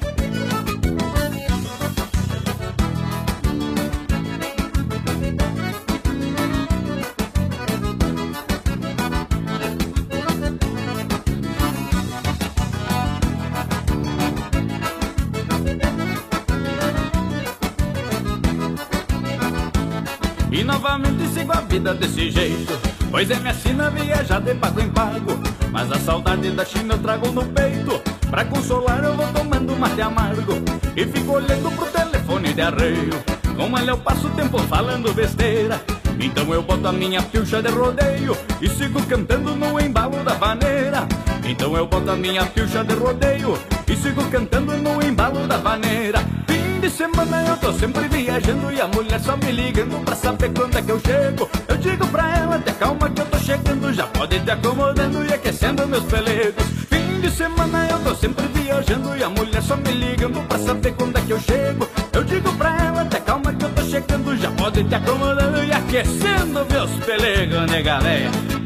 Pois 23.25 23.39
é 23.39 23.39
minha 23.39 23.55
sina 23.55 23.89
viajar 23.89 24.41
de 24.41 24.53
pago 24.53 24.81
em 24.81 24.91
pago 24.91 25.41
Mas 25.70 25.93
a 25.93 25.99
saudade 26.01 26.51
da 26.51 26.64
China 26.64 26.95
eu 26.95 26.99
trago 26.99 27.31
no 27.31 27.45
peito. 27.45 28.03
Pra 28.29 28.45
consolar 28.45 29.05
eu 29.05 29.14
vou 29.14 29.29
tomando 29.29 29.77
mate 29.77 30.01
amargo 30.01 30.55
E 30.97 31.07
fico 31.07 31.35
olhando 31.35 31.70
pro 31.70 31.87
telefone 31.87 32.53
de 32.53 32.61
arreio. 32.61 33.12
Com 33.57 33.79
ela 33.79 33.93
eu 33.93 33.99
passo 33.99 34.27
o 34.27 34.31
tempo 34.31 34.59
falando 34.62 35.14
besteira 35.14 35.81
Então 36.18 36.53
eu 36.53 36.64
boto 36.64 36.89
a 36.89 36.93
minha 36.93 37.23
pilcha 37.23 37.62
de 37.62 37.68
rodeio 37.68 38.37
E 38.61 38.68
sigo 38.68 39.01
cantando 39.07 39.55
no 39.55 39.79
embalo 39.79 40.25
da 40.25 40.35
vaneira. 40.35 41.07
Então 41.45 41.77
eu 41.77 41.87
boto 41.87 42.11
a 42.11 42.16
minha 42.16 42.45
pilcha 42.47 42.83
de 42.83 42.95
rodeio 42.95 43.57
E 43.87 43.95
sigo 43.95 44.25
cantando 44.33 44.77
no 44.79 45.01
embalo 45.01 45.47
da 45.47 45.59
vaneira. 45.59 46.18
Fim 46.49 46.81
de 46.81 46.91
semana 46.91 47.45
eu 47.47 47.57
tô 47.57 47.73
sempre 47.73 48.09
viajando 48.09 48.73
E 48.73 48.81
a 48.81 48.89
mulher 48.89 49.20
só 49.20 49.37
me 49.37 49.53
ligando 49.53 50.05
pra 50.05 50.16
saber 50.16 50.51
quando 50.53 50.77
é 50.77 50.83
que 50.83 50.91
eu 50.91 50.99
chego 50.99 51.49
digo 51.83 52.07
pra 52.09 52.37
ela, 52.37 52.59
te 52.59 52.72
calma 52.72 53.11
que 53.11 53.20
eu 53.20 53.26
tô 53.26 53.39
chegando 53.39 53.93
Já 53.93 54.07
pode 54.07 54.41
te 54.41 54.51
acomodando 54.51 55.24
e 55.24 55.35
aquecendo 55.35 55.87
meus 55.87 56.05
pelegos 56.05 56.64
Fim 56.89 57.20
de 57.20 57.30
semana 57.30 57.89
eu 57.91 57.99
tô 57.99 58.14
sempre 58.14 58.47
viajando 58.49 59.16
E 59.16 59.22
a 59.22 59.28
mulher 59.28 59.62
só 59.62 59.76
me 59.76 59.91
ligando 59.91 60.41
pra 60.49 60.59
saber 60.59 60.95
quando 60.95 61.18
é 61.18 61.20
que 61.20 61.33
eu 61.33 61.41
chego. 61.41 61.89
Eu 62.12 62.24
digo 62.24 62.53
pra 62.55 62.76
ela, 62.85 63.05
te 63.05 63.20
calma 63.20 63.53
que 63.53 63.64
eu 63.64 63.70
tô 63.70 63.83
chegando 63.83 64.37
Já 64.37 64.51
pode 64.53 64.85
te 64.85 64.95
acomodando 64.95 65.64
e 65.64 65.72
aquecendo 65.72 66.66
meus 66.70 66.91
pelegos, 67.05 67.70
nega 67.70 67.99
véia 67.99 68.62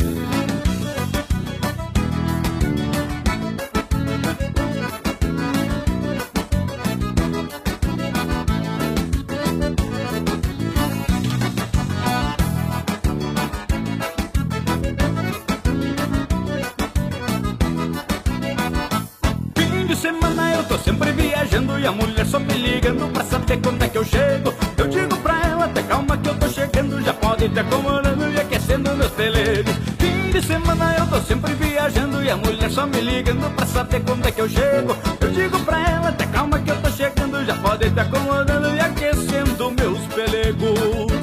viajando 32.66 32.66
E 32.66 32.70
a 32.70 32.70
mulher 32.70 32.70
só 32.70 32.86
me 32.86 33.00
ligando 33.00 33.54
pra 33.54 33.66
saber 33.66 34.02
quando 34.04 34.26
é 34.26 34.32
que 34.32 34.40
eu 34.40 34.48
chego. 34.48 34.96
Eu 35.20 35.30
digo 35.30 35.58
pra 35.60 35.88
ela, 35.88 36.12
te 36.12 36.26
calma 36.26 36.58
que 36.58 36.70
eu 36.70 36.82
tô 36.82 36.90
chegando 36.90 37.44
Já 37.44 37.56
pode 37.58 37.90
te 37.90 38.00
acomodando 38.00 38.68
e 38.74 38.80
aquecendo 38.80 39.70
meus 39.70 39.98
pelegos. 40.14 41.16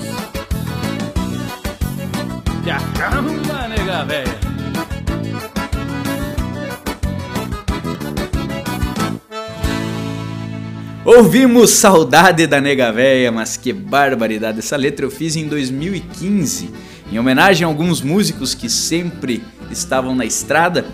Te 2.63 2.71
acalma, 2.71 3.67
nega 3.67 4.05
velha. 4.05 4.43
Ouvimos 11.05 11.71
Saudade 11.71 12.47
da 12.47 12.61
Nega 12.61 12.89
Véia, 12.89 13.29
mas 13.29 13.57
que 13.57 13.73
barbaridade. 13.73 14.59
Essa 14.59 14.77
letra 14.77 15.05
eu 15.05 15.11
fiz 15.11 15.35
em 15.35 15.49
2015, 15.49 16.73
em 17.11 17.19
homenagem 17.19 17.65
a 17.65 17.67
alguns 17.67 18.01
músicos 18.01 18.55
que 18.55 18.69
sempre 18.69 19.43
estavam 19.69 20.15
na 20.15 20.23
estrada 20.23 20.85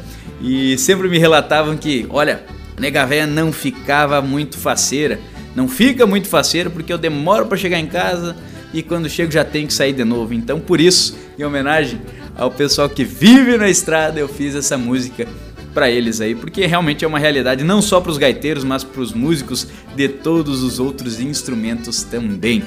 e 0.41 0.77
sempre 0.77 1.07
me 1.09 1.17
relatavam 1.17 1.75
que, 1.75 2.05
olha, 2.09 2.43
Nega 2.79 3.05
Véia 3.05 3.27
não 3.27 3.51
ficava 3.51 4.21
muito 4.21 4.57
faceira. 4.57 5.19
Não 5.55 5.67
fica 5.67 6.05
muito 6.07 6.27
faceira 6.27 6.69
porque 6.69 6.93
eu 6.93 6.97
demoro 6.97 7.45
para 7.45 7.57
chegar 7.57 7.79
em 7.79 7.87
casa 7.87 8.35
e 8.73 8.81
quando 8.81 9.09
chego 9.09 9.31
já 9.31 9.43
tenho 9.43 9.67
que 9.67 9.73
sair 9.73 9.93
de 9.93 10.03
novo. 10.03 10.33
Então, 10.33 10.59
por 10.59 10.79
isso, 10.79 11.17
em 11.37 11.43
homenagem 11.43 11.99
ao 12.37 12.49
pessoal 12.49 12.87
que 12.87 13.03
vive 13.03 13.57
na 13.57 13.69
estrada, 13.69 14.19
eu 14.19 14.27
fiz 14.29 14.55
essa 14.55 14.77
música 14.77 15.27
para 15.73 15.89
eles 15.89 16.21
aí, 16.21 16.33
porque 16.33 16.65
realmente 16.65 17.03
é 17.03 17.07
uma 17.07 17.19
realidade 17.19 17.63
não 17.63 17.81
só 17.81 17.99
para 17.99 18.11
os 18.11 18.17
gaiteiros, 18.17 18.63
mas 18.63 18.83
para 18.83 19.01
os 19.01 19.13
músicos 19.13 19.67
de 19.95 20.07
todos 20.07 20.63
os 20.63 20.79
outros 20.79 21.19
instrumentos 21.19 22.03
também. 22.03 22.63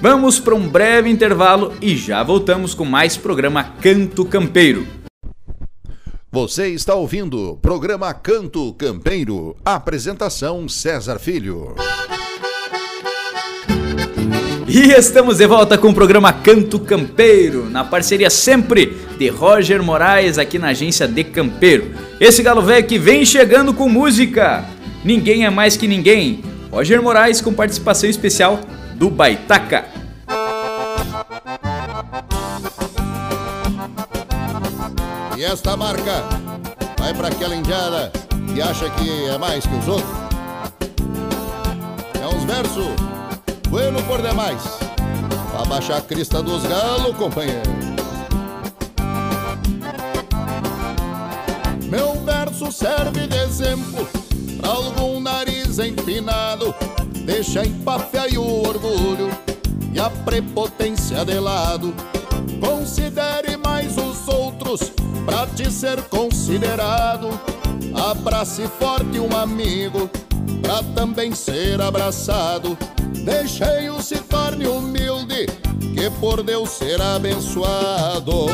Vamos 0.00 0.38
para 0.38 0.54
um 0.54 0.66
breve 0.66 1.10
intervalo 1.10 1.74
e 1.82 1.96
já 1.96 2.22
voltamos 2.22 2.72
com 2.72 2.84
mais 2.84 3.16
programa 3.16 3.64
Canto 3.82 4.24
Campeiro. 4.24 4.99
Você 6.32 6.68
está 6.68 6.94
ouvindo 6.94 7.50
o 7.50 7.56
programa 7.56 8.14
Canto 8.14 8.72
Campeiro. 8.74 9.56
Apresentação 9.64 10.68
César 10.68 11.18
Filho. 11.18 11.74
E 14.68 14.92
estamos 14.92 15.38
de 15.38 15.46
volta 15.48 15.76
com 15.76 15.88
o 15.88 15.94
programa 15.94 16.32
Canto 16.32 16.78
Campeiro, 16.78 17.68
na 17.68 17.82
parceria 17.82 18.30
sempre 18.30 18.96
de 19.18 19.28
Roger 19.28 19.82
Moraes 19.82 20.38
aqui 20.38 20.56
na 20.56 20.68
agência 20.68 21.08
de 21.08 21.24
Campeiro. 21.24 21.90
Esse 22.20 22.44
galo 22.44 22.62
velho 22.62 22.86
que 22.86 22.96
vem 22.96 23.26
chegando 23.26 23.74
com 23.74 23.88
música. 23.88 24.64
Ninguém 25.04 25.44
é 25.44 25.50
mais 25.50 25.76
que 25.76 25.88
ninguém. 25.88 26.44
Roger 26.70 27.02
Moraes 27.02 27.40
com 27.40 27.52
participação 27.52 28.08
especial 28.08 28.60
do 28.94 29.10
Baitaca. 29.10 29.99
E 35.40 35.42
esta 35.42 35.74
marca 35.74 36.22
vai 36.98 37.14
para 37.14 37.28
aquela 37.28 37.56
indiada 37.56 38.12
que 38.52 38.60
acha 38.60 38.90
que 38.90 39.24
é 39.24 39.38
mais 39.38 39.64
que 39.64 39.74
os 39.74 39.88
outros. 39.88 40.12
É 42.20 42.26
uns 42.26 42.44
versos 42.44 42.84
bueno 43.70 44.02
por 44.02 44.20
demais. 44.20 44.62
Pra 45.50 45.64
baixar 45.64 45.96
a 45.96 46.00
crista 46.02 46.42
dos 46.42 46.62
galos, 46.64 47.16
companheiro. 47.16 47.62
Meu 51.88 52.22
verso 52.22 52.70
serve 52.70 53.26
de 53.26 53.38
exemplo 53.38 54.06
pra 54.60 54.72
algum 54.72 55.20
nariz 55.20 55.78
empinado. 55.78 56.74
Deixa 57.24 57.64
empafia 57.64 58.28
e 58.28 58.36
o 58.36 58.68
orgulho 58.68 59.30
e 59.90 59.98
a 59.98 60.10
prepotência 60.10 61.24
de 61.24 61.40
lado. 61.40 61.94
Considere 62.60 63.56
mais 64.70 64.80
os 64.80 64.80
outros 64.80 64.92
pra 65.24 65.46
te 65.46 65.70
ser 65.70 66.02
considerado. 66.02 67.28
Abrace 67.94 68.68
forte 68.78 69.18
um 69.18 69.36
amigo 69.36 70.08
pra 70.62 70.82
também 70.94 71.34
ser 71.34 71.80
abraçado. 71.80 72.76
Deixei-o 73.24 74.00
se 74.00 74.16
torne 74.16 74.66
humilde, 74.66 75.46
que 75.94 76.10
por 76.20 76.42
Deus 76.42 76.70
ser 76.70 77.00
abençoado. 77.00 78.46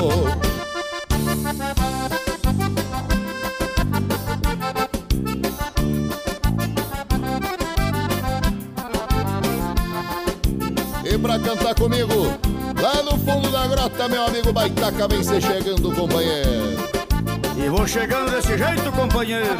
E 11.04 11.18
pra 11.18 11.38
cantar 11.38 11.74
comigo, 11.74 12.36
grota, 13.76 14.08
meu 14.08 14.24
amigo 14.24 14.52
Baitaca 14.54 15.06
vem 15.06 15.22
se 15.22 15.38
chegando, 15.38 15.94
companheiro. 15.94 16.76
E 17.56 17.68
vou 17.68 17.86
chegando 17.86 18.30
desse 18.30 18.56
jeito, 18.56 18.90
companheiro. 18.92 19.58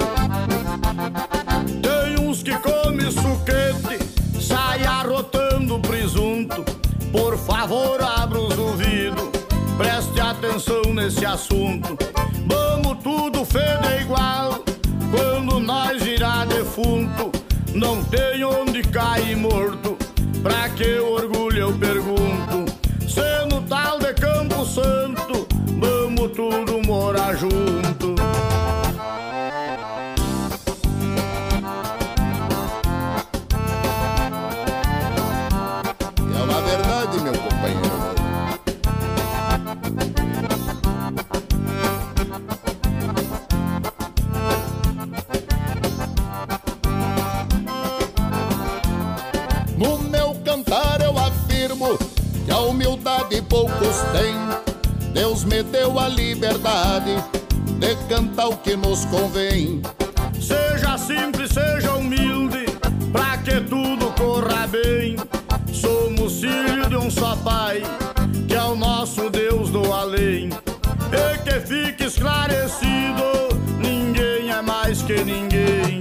Tem 1.83 2.27
uns 2.27 2.43
que 2.43 2.57
comem 2.59 3.11
suquete, 3.11 3.99
sai 4.41 4.85
arrotando 4.85 5.79
presunto. 5.81 6.65
Por 7.13 7.37
favor, 7.37 8.01
abra 8.03 8.39
os 8.39 8.59
ouvidos, 8.59 9.29
preste 9.77 10.19
atenção 10.19 10.83
nesse 10.95 11.25
assunto. 11.27 11.97
Vamos 12.47 13.03
tudo 13.03 13.45
feder 13.45 14.01
igual, 14.01 14.65
quando 15.11 15.61
nós 15.61 16.03
virar 16.03 16.47
defunto. 16.47 17.31
Não 17.75 18.03
tem 18.05 18.43
onde 18.43 18.83
cair 18.83 19.37
morto, 19.37 19.99
pra 20.43 20.71
que 20.71 20.99
orgulho 20.99 21.59
eu 21.59 21.73
pergunto. 21.75 22.77
Liberdade 56.67 57.25
de 57.79 57.97
cantar 58.09 58.49
o 58.49 58.57
que 58.57 58.77
nos 58.77 59.05
convém. 59.07 59.81
Seja 60.41 60.99
simples, 60.99 61.53
seja 61.53 61.95
humilde, 61.95 62.67
pra 63.13 63.39
que 63.39 63.61
tudo 63.63 64.13
corra 64.13 64.67
bem. 64.67 65.17
Somos 65.73 66.41
filhos 66.41 66.89
de 66.89 66.97
um 66.97 67.11
só 67.11 67.37
Pai, 67.37 67.83
que 68.49 68.55
é 68.55 68.63
o 68.63 68.75
nosso 68.75 69.31
Deus 69.31 69.71
do 69.71 69.93
além. 69.93 70.51
E 71.13 71.39
que 71.39 71.61
fique 71.61 72.05
esclarecido, 72.05 73.25
ninguém 73.79 74.51
é 74.51 74.61
mais 74.61 75.03
que 75.03 75.23
ninguém. 75.23 76.01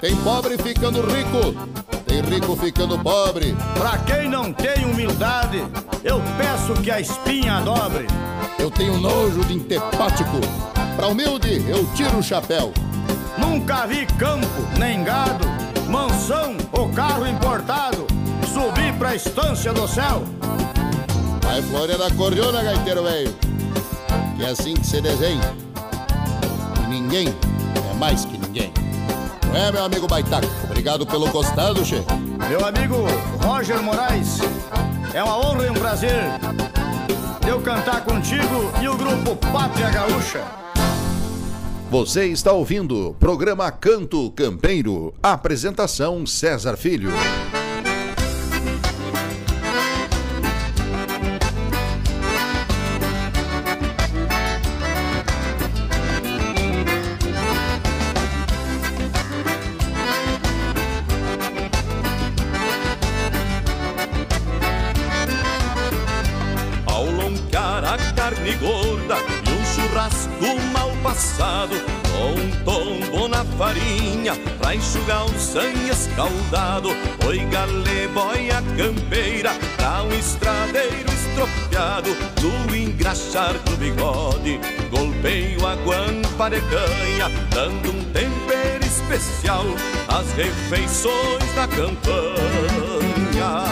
Tem 0.00 0.16
pobre 0.16 0.56
ficando 0.58 1.00
rico, 1.02 1.54
rico 2.20 2.56
ficando 2.56 2.98
pobre. 2.98 3.56
Pra 3.74 3.98
quem 3.98 4.28
não 4.28 4.52
tem 4.52 4.84
humildade, 4.84 5.64
eu 6.04 6.20
peço 6.36 6.80
que 6.82 6.90
a 6.90 7.00
espinha 7.00 7.60
dobre. 7.60 8.06
Eu 8.58 8.70
tenho 8.70 8.98
nojo 8.98 9.44
de 9.44 9.54
intepático. 9.54 10.40
Pra 10.96 11.08
humilde, 11.08 11.64
eu 11.68 11.86
tiro 11.94 12.18
o 12.18 12.22
chapéu. 12.22 12.72
Nunca 13.38 13.86
vi 13.86 14.04
campo, 14.18 14.46
nem 14.78 15.04
gado, 15.04 15.46
mansão 15.88 16.56
ou 16.72 16.88
carro 16.90 17.26
importado 17.26 18.06
subir 18.48 18.92
pra 18.94 19.14
estância 19.14 19.72
do 19.72 19.86
céu. 19.86 20.22
Vai 21.42 21.62
florear 21.62 22.02
a 22.02 22.10
cordiona, 22.10 22.62
gaiteiro 22.62 23.04
velho. 23.04 23.34
Que 24.36 24.44
é 24.44 24.50
assim 24.50 24.74
que 24.74 24.86
se 24.86 25.00
desenha. 25.00 25.54
E 26.82 26.86
ninguém 26.88 27.28
é 27.28 27.94
mais 27.94 28.24
que 28.24 28.36
ninguém. 28.36 28.72
É, 29.54 29.72
meu 29.72 29.84
amigo 29.84 30.06
Baitaca? 30.06 30.46
Obrigado 30.64 31.06
pelo 31.06 31.30
costado, 31.30 31.84
che. 31.84 32.02
Meu 32.48 32.64
amigo 32.64 33.06
Roger 33.42 33.82
Moraes, 33.82 34.38
é 35.12 35.22
uma 35.22 35.36
honra 35.38 35.66
e 35.66 35.70
um 35.70 35.74
prazer 35.74 36.24
eu 37.48 37.60
cantar 37.62 38.04
contigo 38.04 38.70
e 38.82 38.88
o 38.88 38.96
grupo 38.96 39.34
Pátria 39.50 39.88
Gaúcha. 39.90 40.44
Você 41.90 42.26
está 42.26 42.52
ouvindo 42.52 43.16
programa 43.18 43.70
Canto 43.72 44.30
Campeiro. 44.32 45.14
Apresentação 45.22 46.26
César 46.26 46.76
Filho. 46.76 47.10
Dando 87.50 87.90
um 87.90 88.04
tempero 88.12 88.84
especial 88.84 89.64
às 90.06 90.30
refeições 90.34 91.54
da 91.54 91.66
campanha. 91.66 93.64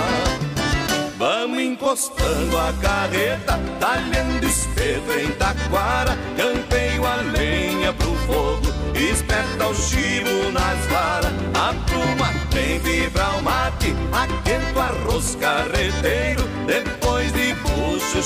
Vamos 1.19 1.61
encostando 1.61 2.57
a 2.57 2.73
carreta, 2.81 3.61
talhando 3.79 4.47
espeto 4.47 5.13
em 5.13 5.31
taquara, 5.33 6.17
campeio 6.37 7.07
a 7.07 7.17
lenha 7.17 7.93
pro 7.93 8.15
fogo, 8.27 8.67
esperta 8.95 9.67
o 9.67 9.75
chivo 9.75 10.51
nas 10.53 10.79
varas, 10.87 11.33
a 11.55 11.75
pluma 11.91 12.33
tem 12.51 12.79
vibra 12.79 13.29
o 13.39 13.43
mate, 13.43 13.95
aquento 14.13 14.81
arroz 14.81 15.37
carreteiro, 15.37 16.43
depois 16.67 17.06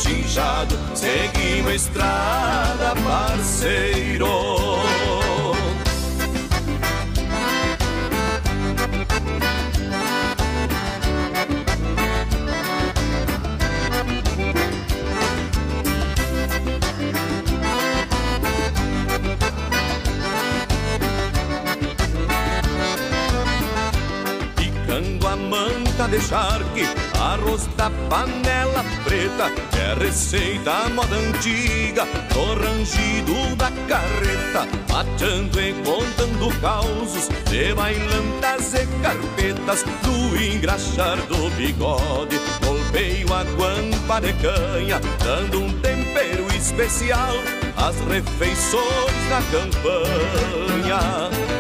chinchado, 0.03 0.77
seguimos 0.95 1.73
estrada, 1.73 2.95
parceiro. 3.05 4.81
Picando 24.57 25.29
a 25.29 25.37
manta 25.37 26.09
de 26.09 26.21
charque, 26.21 26.87
arroz 27.21 27.69
da 27.77 27.91
panela 28.09 28.83
preta, 29.05 29.53
é 29.79 29.95
receita 30.03 30.89
moda 30.89 31.15
antiga, 31.17 32.09
no 32.35 32.55
rangido 32.55 33.55
da 33.57 33.71
carreta, 33.87 34.67
matando 34.91 35.61
e 35.61 35.75
contando 35.85 36.49
causos, 36.61 37.29
de 37.51 37.75
bailantas 37.75 38.73
e 38.75 38.87
carpetas, 39.03 39.85
do 40.03 40.43
engraxar 40.43 41.19
do 41.27 41.51
bigode, 41.57 42.41
golpeio 42.65 43.35
a 43.35 43.45
guampa 43.45 44.21
de 44.21 44.33
canha, 44.35 45.01
dando 45.23 45.61
um 45.61 45.73
tempero 45.81 46.47
especial 46.57 47.35
às 47.77 47.97
refeições 48.09 49.29
da 49.29 49.43
campanha. 49.51 51.60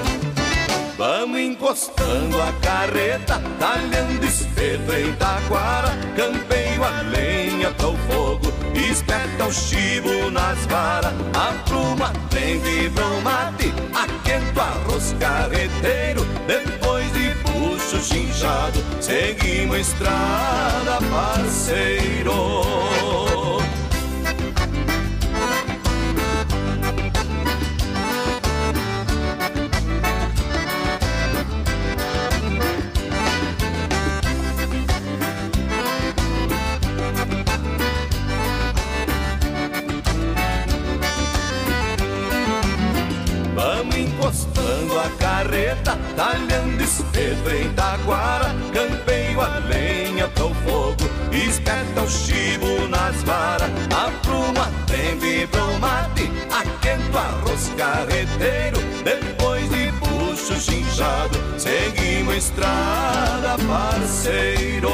Vamos 1.00 1.40
encostando 1.40 2.42
a 2.42 2.52
carreta, 2.60 3.40
talhando 3.58 4.22
espeto 4.22 4.92
em 4.92 5.10
taquara, 5.14 5.96
campeio 6.14 6.84
a 6.84 7.00
lenha 7.00 7.70
pro 7.70 7.96
fogo, 8.10 8.52
esperta 8.74 9.46
o 9.46 9.50
chivo 9.50 10.30
nas 10.30 10.58
varas, 10.66 11.14
a 11.32 11.54
pluma 11.66 12.12
tem 12.28 12.60
vibra 12.60 13.06
o 13.06 13.22
mate, 13.22 13.72
aquento 13.94 14.60
arroz 14.60 15.16
carreteiro, 15.18 16.22
depois 16.46 17.10
de 17.14 17.30
puxo 17.44 17.98
chinchado, 18.02 18.84
seguimos 19.00 19.78
estrada, 19.78 20.98
parceiro. 21.10 22.99
Carreta, 45.40 45.98
talhando 46.16 46.82
espeto 46.82 47.50
em 47.50 47.72
taquara, 47.72 48.54
campeio 48.74 49.40
a 49.40 49.58
lenha 49.58 50.28
pro 50.28 50.52
fogo, 50.66 51.08
espeta 51.32 52.02
o 52.02 52.08
chivo 52.08 52.86
nas 52.88 53.22
varas, 53.22 53.70
a 53.94 54.10
pluma 54.22 54.70
tem 54.86 55.18
vibra 55.18 55.64
o 55.64 55.78
mate, 55.80 56.30
aquento 56.50 57.16
arroz 57.16 57.72
carreteiro, 57.76 58.78
depois 59.02 59.68
de 59.70 59.90
puxo 59.92 60.60
chinchado, 60.60 61.38
seguimos 61.58 62.36
estrada, 62.36 63.56
parceiro. 63.66 64.90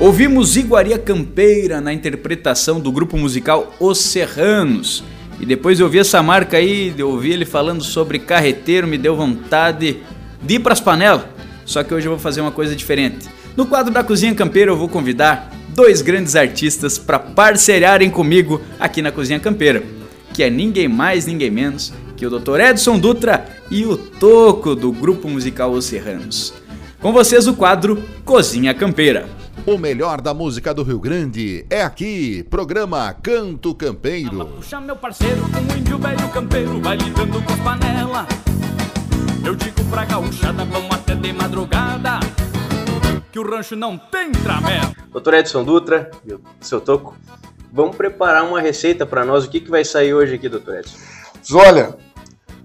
Ouvimos 0.00 0.56
Iguaria 0.56 0.96
Campeira 0.96 1.80
na 1.80 1.92
interpretação 1.92 2.78
do 2.78 2.92
grupo 2.92 3.18
musical 3.18 3.74
Os 3.80 3.98
Serranos. 3.98 5.02
E 5.40 5.44
depois 5.44 5.76
de 5.76 5.82
ouvir 5.82 5.98
essa 5.98 6.22
marca 6.22 6.56
aí, 6.56 6.90
de 6.90 7.02
ouvir 7.02 7.32
ele 7.32 7.44
falando 7.44 7.82
sobre 7.82 8.20
carreteiro, 8.20 8.86
me 8.86 8.96
deu 8.96 9.16
vontade 9.16 9.98
de 10.40 10.54
ir 10.54 10.60
pras 10.60 10.80
panelas. 10.80 11.24
Só 11.64 11.82
que 11.82 11.92
hoje 11.92 12.06
eu 12.06 12.12
vou 12.12 12.18
fazer 12.18 12.40
uma 12.40 12.52
coisa 12.52 12.76
diferente. 12.76 13.28
No 13.56 13.66
quadro 13.66 13.92
da 13.92 14.04
Cozinha 14.04 14.32
Campeira 14.36 14.70
eu 14.70 14.76
vou 14.76 14.88
convidar 14.88 15.52
dois 15.74 16.00
grandes 16.00 16.36
artistas 16.36 16.96
para 16.96 17.18
parcerarem 17.18 18.08
comigo 18.08 18.60
aqui 18.78 19.02
na 19.02 19.10
Cozinha 19.10 19.40
Campeira, 19.40 19.82
que 20.32 20.44
é 20.44 20.50
ninguém 20.50 20.86
mais, 20.86 21.26
ninguém 21.26 21.50
menos 21.50 21.92
que 22.16 22.24
o 22.24 22.30
Dr. 22.30 22.60
Edson 22.60 23.00
Dutra 23.00 23.48
e 23.68 23.84
o 23.84 23.96
Toco 23.96 24.76
do 24.76 24.92
grupo 24.92 25.28
musical 25.28 25.72
Os 25.72 25.86
Serranos. 25.86 26.54
Com 27.00 27.12
vocês 27.12 27.48
o 27.48 27.54
quadro 27.54 28.00
Cozinha 28.24 28.72
Campeira. 28.72 29.37
O 29.66 29.76
melhor 29.76 30.20
da 30.20 30.32
música 30.32 30.72
do 30.72 30.82
Rio 30.82 30.98
Grande 30.98 31.66
é 31.68 31.82
aqui, 31.82 32.42
programa 32.44 33.12
Canto 33.22 33.74
Campeiro. 33.74 34.46
Puxa 34.46 34.80
meu 34.80 34.96
parceiro, 34.96 35.42
um 35.44 35.76
índio 35.76 35.98
velho 35.98 36.28
campeiro, 36.30 36.80
vai 36.80 36.96
lidando 36.96 37.42
com 37.42 37.52
as 37.52 37.60
panelas. 37.60 38.26
Eu 39.44 39.54
digo 39.54 39.84
pra 39.90 40.04
gaúchada, 40.04 40.64
vamos 40.64 40.90
até 40.94 41.14
de 41.14 41.32
madrugada, 41.32 42.20
que 43.30 43.38
o 43.38 43.48
rancho 43.48 43.76
não 43.76 43.98
tem 43.98 44.32
tramela. 44.32 44.92
Doutor 45.12 45.34
Edson 45.34 45.64
Dutra, 45.64 46.10
seu 46.60 46.80
Toco, 46.80 47.16
vamos 47.72 47.96
preparar 47.96 48.44
uma 48.44 48.60
receita 48.60 49.04
para 49.04 49.24
nós. 49.24 49.44
O 49.44 49.50
que, 49.50 49.60
que 49.60 49.70
vai 49.70 49.84
sair 49.84 50.14
hoje 50.14 50.34
aqui, 50.34 50.48
doutor 50.48 50.78
Edson? 50.78 50.96
Olha, 51.52 51.96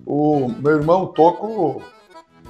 o 0.05 0.49
meu 0.49 0.77
irmão 0.77 1.07
Toco 1.07 1.81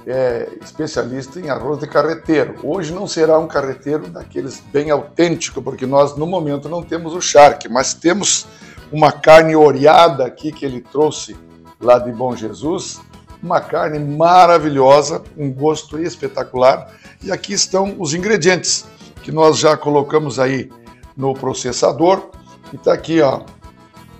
é 0.06 0.48
especialista 0.62 1.40
em 1.40 1.48
arroz 1.50 1.78
de 1.78 1.86
carreteiro. 1.86 2.56
Hoje 2.62 2.92
não 2.92 3.06
será 3.06 3.38
um 3.38 3.46
carreteiro 3.46 4.08
daqueles 4.08 4.60
bem 4.72 4.90
autêntico, 4.90 5.62
porque 5.62 5.86
nós 5.86 6.16
no 6.16 6.26
momento 6.26 6.68
não 6.68 6.82
temos 6.82 7.14
o 7.14 7.20
charque, 7.20 7.68
mas 7.68 7.94
temos 7.94 8.46
uma 8.92 9.10
carne 9.10 9.56
oreada 9.56 10.26
aqui 10.26 10.52
que 10.52 10.64
ele 10.64 10.80
trouxe 10.80 11.36
lá 11.80 11.98
de 11.98 12.12
Bom 12.12 12.36
Jesus, 12.36 13.00
uma 13.42 13.60
carne 13.60 13.98
maravilhosa, 13.98 15.22
um 15.36 15.52
gosto 15.52 15.98
espetacular. 15.98 16.90
E 17.22 17.32
aqui 17.32 17.52
estão 17.52 17.96
os 17.98 18.14
ingredientes 18.14 18.86
que 19.22 19.32
nós 19.32 19.58
já 19.58 19.76
colocamos 19.76 20.38
aí 20.38 20.70
no 21.16 21.34
processador. 21.34 22.30
E 22.72 22.78
tá 22.78 22.92
aqui, 22.92 23.20
ó, 23.20 23.42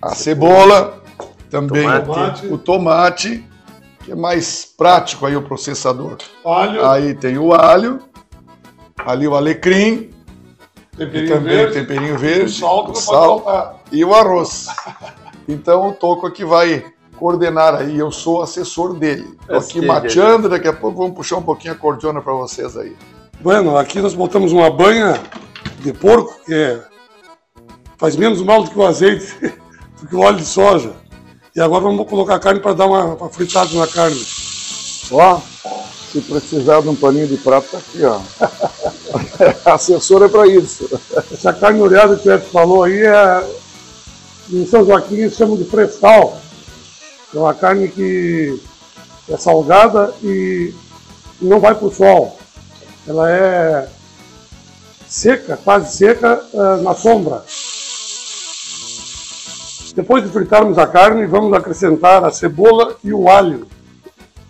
a 0.00 0.14
cebola, 0.14 1.02
também 1.50 1.84
Tomate. 1.84 2.46
o 2.46 2.58
tomate, 2.58 3.48
que 4.04 4.12
é 4.12 4.14
mais 4.14 4.64
prático 4.64 5.24
aí 5.26 5.36
o 5.36 5.42
processador. 5.42 6.18
Alho. 6.44 6.86
Aí 6.86 7.14
tem 7.14 7.38
o 7.38 7.54
alho, 7.54 8.00
ali 9.04 9.26
o 9.26 9.34
alecrim, 9.34 10.10
Temperinho 10.96 11.24
e 11.26 11.28
também 11.28 11.56
verde. 11.56 11.72
temperinho 11.74 12.18
verde, 12.18 12.44
O 12.44 12.48
sal 12.50 12.90
o 12.90 12.94
sal 12.94 13.80
e 13.90 14.04
o 14.04 14.14
arroz. 14.14 14.66
Então 15.48 15.88
o 15.88 15.92
Toco 15.92 16.26
aqui 16.26 16.44
vai 16.44 16.84
coordenar 17.16 17.74
aí, 17.74 17.98
eu 17.98 18.12
sou 18.12 18.42
assessor 18.42 18.94
dele. 18.94 19.36
Tô 19.46 19.56
Esse 19.56 19.70
aqui 19.70 19.80
que 19.80 19.86
mateando, 19.86 20.48
daqui 20.48 20.68
a 20.68 20.72
pouco 20.72 20.98
vamos 20.98 21.16
puxar 21.16 21.36
um 21.36 21.42
pouquinho 21.42 21.72
a 21.72 21.76
cordiona 21.76 22.20
para 22.20 22.32
vocês 22.32 22.76
aí. 22.76 22.94
Bueno, 23.40 23.76
aqui 23.76 24.00
nós 24.00 24.14
botamos 24.14 24.52
uma 24.52 24.70
banha 24.70 25.20
de 25.80 25.92
porco, 25.92 26.32
que 26.44 26.54
é- 26.54 26.82
faz 27.96 28.16
menos 28.16 28.40
mal 28.42 28.62
do 28.62 28.70
que 28.70 28.78
o 28.78 28.86
azeite, 28.86 29.34
do 30.00 30.06
que 30.08 30.14
o 30.14 30.20
óleo 30.20 30.36
de 30.38 30.44
soja. 30.46 30.92
E 31.56 31.60
agora 31.60 31.84
vamos 31.84 32.08
colocar 32.08 32.34
a 32.34 32.40
carne 32.40 32.58
para 32.58 32.72
dar 32.72 32.86
uma, 32.86 33.14
uma 33.14 33.30
fritada 33.30 33.72
na 33.78 33.86
carne. 33.86 34.20
Ó, 35.12 35.40
se 36.10 36.20
precisar 36.22 36.80
de 36.80 36.88
um 36.88 36.96
paninho 36.96 37.28
de 37.28 37.36
prato, 37.36 37.68
tá 37.70 37.78
aqui, 37.78 38.02
ó. 38.04 38.20
Assessor 39.72 40.24
é 40.24 40.28
para 40.28 40.48
isso. 40.48 40.90
Essa 41.32 41.52
carne 41.52 41.80
oreada 41.80 42.16
que 42.16 42.28
o 42.28 42.32
Edson 42.32 42.50
falou 42.50 42.82
aí 42.82 43.02
é. 43.02 43.48
Em 44.50 44.66
São 44.66 44.84
Joaquim 44.84 45.14
eles 45.14 45.36
chamam 45.36 45.56
de 45.56 45.64
frescal. 45.64 46.36
É 47.32 47.38
uma 47.38 47.54
carne 47.54 47.86
que 47.86 48.60
é 49.28 49.36
salgada 49.36 50.12
e 50.24 50.74
não 51.40 51.60
vai 51.60 51.76
para 51.76 51.86
o 51.86 51.94
sol. 51.94 52.36
Ela 53.06 53.30
é 53.30 53.88
seca, 55.06 55.56
quase 55.62 55.96
seca, 55.96 56.44
eh, 56.52 56.82
na 56.82 56.94
sombra. 56.94 57.44
Depois 59.94 60.24
de 60.24 60.30
fritarmos 60.30 60.76
a 60.76 60.88
carne, 60.88 61.24
vamos 61.24 61.52
acrescentar 61.52 62.24
a 62.24 62.30
cebola 62.32 62.96
e 63.04 63.12
o 63.12 63.28
alho 63.28 63.66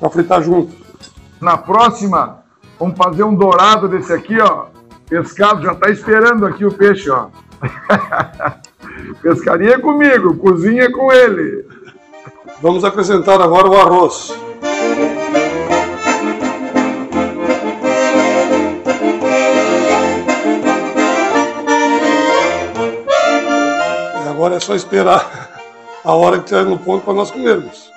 para 0.00 0.08
fritar 0.08 0.42
junto. 0.42 0.74
Na 1.38 1.58
próxima, 1.58 2.38
vamos 2.78 2.96
fazer 2.96 3.24
um 3.24 3.34
dourado 3.34 3.86
desse 3.86 4.12
aqui, 4.12 4.40
ó. 4.40 4.66
Pescado 5.06 5.62
já 5.62 5.74
tá 5.74 5.90
esperando 5.90 6.46
aqui 6.46 6.64
o 6.64 6.72
peixe, 6.72 7.10
ó. 7.10 7.26
Pescaria 9.20 9.74
é 9.74 9.78
comigo, 9.78 10.36
cozinha 10.38 10.84
é 10.84 10.90
com 10.90 11.12
ele. 11.12 11.66
Vamos 12.62 12.84
acrescentar 12.84 13.40
agora 13.40 13.68
o 13.68 13.76
arroz. 13.76 14.34
E 24.24 24.28
agora 24.28 24.56
é 24.56 24.60
só 24.60 24.74
esperar 24.74 25.33
a 26.04 26.12
hora 26.12 26.38
que 26.38 26.44
estiver 26.44 26.66
no 26.66 26.78
ponto 26.78 27.02
para 27.04 27.14
nós 27.14 27.30
comermos. 27.30 27.90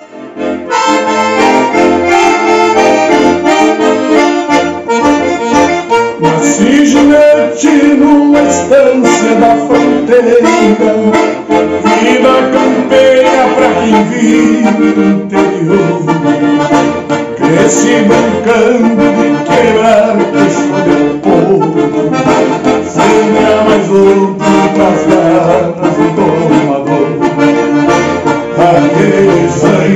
Nasci 6.21 6.85
gigante 6.85 7.67
numa 7.97 8.41
estância 8.43 9.35
da 9.35 9.57
fronteira 9.57 10.37
Vida 11.99 12.33
campeira 12.53 13.43
pra 13.55 13.69
quem 13.81 14.03
vive 14.05 14.87
no 14.95 15.23
interior. 15.23 16.01
Cresci 17.35 17.95
brincando 18.07 19.03
de 19.17 19.27
quebrar 19.43 20.15
queixo 20.31 20.67
de 20.85 20.97
povo. 21.19 21.75
Sempre 22.85 23.45
a 23.53 23.63
mais 23.63 23.87
louco 23.89 24.39
das 24.77 24.99
garras 25.07 25.95
do 25.95 26.05
domador 26.15 27.56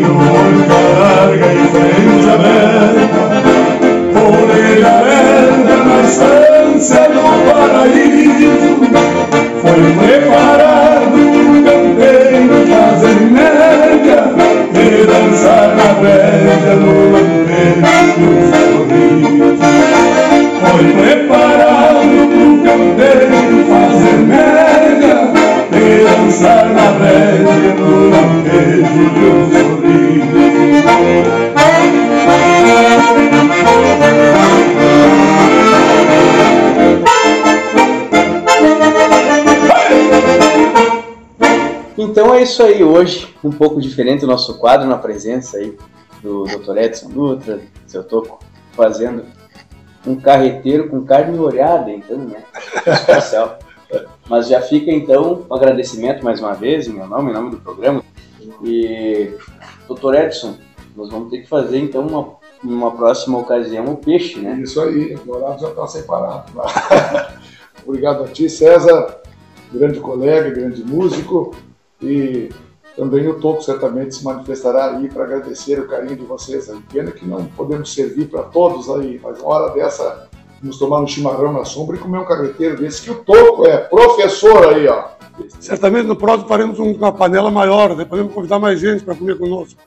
Aquele 0.01 0.07
sangue, 0.07 0.07
boca 0.07 0.79
larga 0.99 1.45
e 1.45 1.67
frente 1.67 2.29
aberta 2.29 3.15
Orelha 4.19 4.89
aberta 4.99 5.75
na 5.83 5.97
estância 6.01 7.03
do 7.09 7.21
paraíso 7.45 8.73
Foi 9.61 9.81
preparado 9.93 10.60
isso 42.61 42.63
aí 42.63 42.83
hoje, 42.83 43.35
um 43.43 43.49
pouco 43.49 43.81
diferente 43.81 44.23
o 44.23 44.27
nosso 44.27 44.59
quadro 44.59 44.87
na 44.87 44.97
presença 44.97 45.57
aí 45.57 45.75
do 46.21 46.43
Dr. 46.43 46.77
Edson 46.77 47.09
Dutra, 47.09 47.59
seu 47.87 48.03
Toco, 48.03 48.39
fazendo 48.73 49.25
um 50.05 50.15
carreteiro 50.15 50.87
com 50.87 51.03
carne 51.03 51.39
olhada, 51.39 51.89
então, 51.89 52.17
né? 52.19 52.43
Especial. 52.85 53.57
Mas 54.29 54.47
já 54.47 54.61
fica 54.61 54.91
então 54.91 55.45
o 55.49 55.53
agradecimento 55.55 56.23
mais 56.23 56.39
uma 56.39 56.53
vez, 56.53 56.87
em 56.87 56.93
meu 56.93 57.07
nome, 57.07 57.31
em 57.31 57.33
nome 57.33 57.49
do 57.49 57.57
programa. 57.57 58.03
E, 58.63 59.31
Dr. 59.89 60.13
Edson, 60.13 60.55
nós 60.95 61.09
vamos 61.09 61.31
ter 61.31 61.39
que 61.39 61.49
fazer 61.49 61.79
então 61.79 62.05
uma, 62.05 62.35
uma 62.63 62.91
próxima 62.91 63.39
ocasião 63.39 63.85
o 63.85 63.97
peixe, 63.97 64.39
né? 64.39 64.59
Isso 64.61 64.79
aí, 64.81 65.15
o 65.25 65.31
horário 65.31 65.59
já 65.59 65.69
está 65.69 65.87
separado. 65.87 66.51
Obrigado 67.85 68.23
a 68.23 68.27
ti, 68.27 68.47
César, 68.47 69.19
grande 69.73 69.99
colega, 69.99 70.51
grande 70.51 70.83
músico. 70.83 71.55
E 72.01 72.49
também 72.95 73.27
o 73.27 73.39
Toco 73.39 73.61
certamente 73.61 74.15
se 74.15 74.23
manifestará 74.23 74.97
aí 74.97 75.09
para 75.09 75.23
agradecer 75.23 75.79
o 75.79 75.87
carinho 75.87 76.17
de 76.17 76.25
vocês. 76.25 76.69
Aí. 76.69 76.79
Pena 76.91 77.11
que 77.11 77.25
não 77.25 77.45
podemos 77.45 77.93
servir 77.93 78.25
para 78.25 78.43
todos 78.43 78.89
aí, 78.89 79.19
mas 79.23 79.39
uma 79.39 79.49
hora 79.49 79.73
dessa 79.73 80.29
vamos 80.61 80.77
tomar 80.77 81.01
um 81.01 81.07
chimarrão 81.07 81.53
na 81.53 81.65
sombra 81.65 81.95
e 81.95 81.99
comer 81.99 82.19
um 82.19 82.25
carreteiro 82.25 82.77
desse 82.77 83.01
que 83.01 83.11
o 83.11 83.15
Toco 83.23 83.65
é 83.65 83.77
professor 83.77 84.73
aí, 84.73 84.87
ó. 84.87 85.05
Certamente 85.59 86.05
no 86.05 86.15
próximo 86.15 86.47
faremos 86.47 86.77
uma 86.77 87.11
panela 87.11 87.49
maior, 87.49 87.95
né? 87.95 88.05
podemos 88.05 88.33
convidar 88.33 88.59
mais 88.59 88.79
gente 88.79 89.03
para 89.03 89.15
comer 89.15 89.37
conosco. 89.37 89.79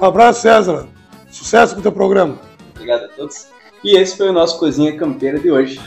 Um 0.00 0.04
abraço, 0.06 0.42
César. 0.42 0.86
Sucesso 1.30 1.74
com 1.74 1.80
o 1.80 1.82
teu 1.82 1.92
programa. 1.92 2.38
Obrigado 2.74 3.04
a 3.04 3.08
todos. 3.08 3.48
E 3.84 3.96
esse 3.96 4.16
foi 4.16 4.28
o 4.28 4.32
nosso 4.32 4.58
Cozinha 4.58 4.96
Campeira 4.96 5.38
de 5.38 5.50
hoje. 5.50 5.80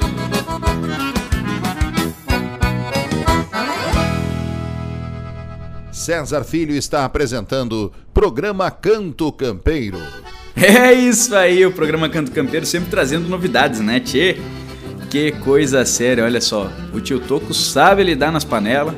César 6.04 6.43
Filho 6.43 6.76
está 6.76 7.06
apresentando 7.06 7.89
programa 8.14 8.70
Canto 8.70 9.32
Campeiro. 9.32 9.97
É 10.54 10.91
isso 10.91 11.34
aí, 11.34 11.66
o 11.66 11.72
programa 11.72 12.10
Canto 12.10 12.30
Campeiro 12.30 12.66
sempre 12.66 12.89
trazendo 12.89 13.30
novidades, 13.30 13.80
né, 13.80 14.01
Tchê? 14.01 14.36
Que 15.10 15.32
coisa 15.32 15.86
séria, 15.86 16.26
olha 16.26 16.41
só. 16.41 16.70
O 16.93 16.99
tio 16.99 17.22
Toco 17.22 17.54
sabe 17.54 18.04
lidar 18.04 18.34
nas 18.34 18.43
panelas 18.43 18.93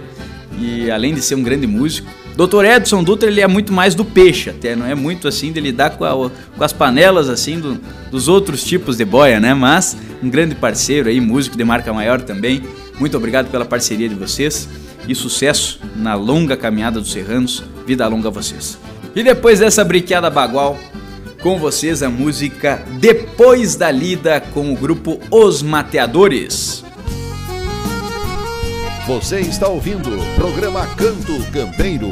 e 0.60 0.90
além 0.90 1.14
de 1.14 1.22
ser 1.22 1.36
um 1.36 1.44
grande 1.44 1.68
músico, 1.68 2.10
Dr. 2.36 2.66
Edson 2.66 3.04
Dutra 3.04 3.30
ele 3.30 3.40
é 3.40 3.48
muito 3.48 3.72
mais 3.72 3.94
do 3.94 4.04
peixe, 4.04 4.50
até 4.50 4.76
não 4.76 4.88
é 4.88 4.96
muito 4.96 5.28
assim 5.28 5.52
de 5.52 5.62
lidar 5.62 5.92
com, 5.92 6.06
a, 6.06 6.32
com 6.58 6.64
as 6.64 6.74
panelas 6.74 7.30
assim 7.30 7.60
do, 7.60 7.80
dos 8.10 8.28
outros 8.28 8.64
tipos 8.64 8.98
de 8.98 9.06
boia, 9.06 9.40
né? 9.40 9.54
Mas 9.54 9.96
um 10.24 10.30
grande 10.30 10.56
parceiro 10.56 11.08
aí, 11.08 11.22
músico 11.22 11.56
de 11.56 11.64
marca 11.64 11.94
maior 11.94 12.20
também. 12.20 12.64
Muito 13.00 13.16
obrigado 13.16 13.52
pela 13.52 13.64
parceria 13.64 14.10
de 14.10 14.16
vocês 14.16 14.68
e 15.08 15.16
sucesso 15.16 15.80
na 15.96 16.16
longa 16.16 16.58
caminhada 16.58 17.00
dos 17.00 17.12
Serranos. 17.12 17.64
Vida 17.86 18.08
longa 18.08 18.28
a 18.28 18.32
vocês. 18.32 18.78
E 19.16 19.24
depois 19.24 19.60
dessa 19.60 19.84
briqueada 19.84 20.30
bagual, 20.30 20.78
com 21.42 21.60
vocês 21.60 22.02
a 22.02 22.10
música 22.10 22.84
Depois 23.00 23.76
da 23.76 23.92
Lida 23.92 24.42
com 24.42 24.74
o 24.74 24.76
grupo 24.76 25.20
Os 25.30 25.62
Mateadores. 25.62 26.84
Você 29.08 29.40
está 29.42 29.68
ouvindo 29.68 30.10
o 30.10 30.36
programa 30.36 30.88
Canto 30.96 31.40
Campeiro. 31.52 32.12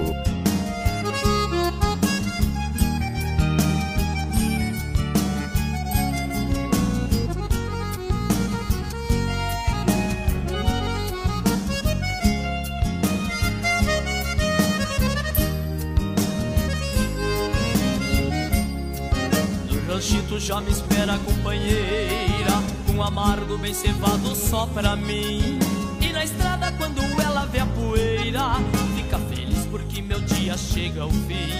Cevado 23.71 24.35
só 24.35 24.65
pra 24.65 24.95
mim. 24.95 25.59
E 26.01 26.11
na 26.11 26.23
estrada 26.23 26.71
quando 26.73 27.01
ela 27.21 27.45
vê 27.45 27.59
a 27.59 27.65
poeira, 27.67 28.55
fica 28.95 29.19
feliz 29.19 29.65
porque 29.67 30.01
meu 30.01 30.19
dia 30.21 30.57
chega 30.57 31.03
ao 31.03 31.11
fim. 31.11 31.53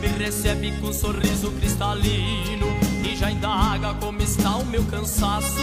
Me 0.00 0.08
recebe 0.08 0.72
com 0.80 0.88
um 0.88 0.92
sorriso 0.92 1.52
cristalino 1.52 2.66
e 3.04 3.16
já 3.16 3.30
indaga 3.30 3.94
como 3.94 4.20
está 4.20 4.56
o 4.56 4.66
meu 4.66 4.84
cansaço. 4.84 5.60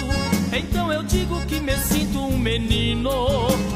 Então 0.51 0.91
eu 0.91 1.03
digo 1.03 1.39
que 1.45 1.59
me 1.59 1.77
sinto 1.77 2.19
um 2.19 2.37
menino 2.37 3.11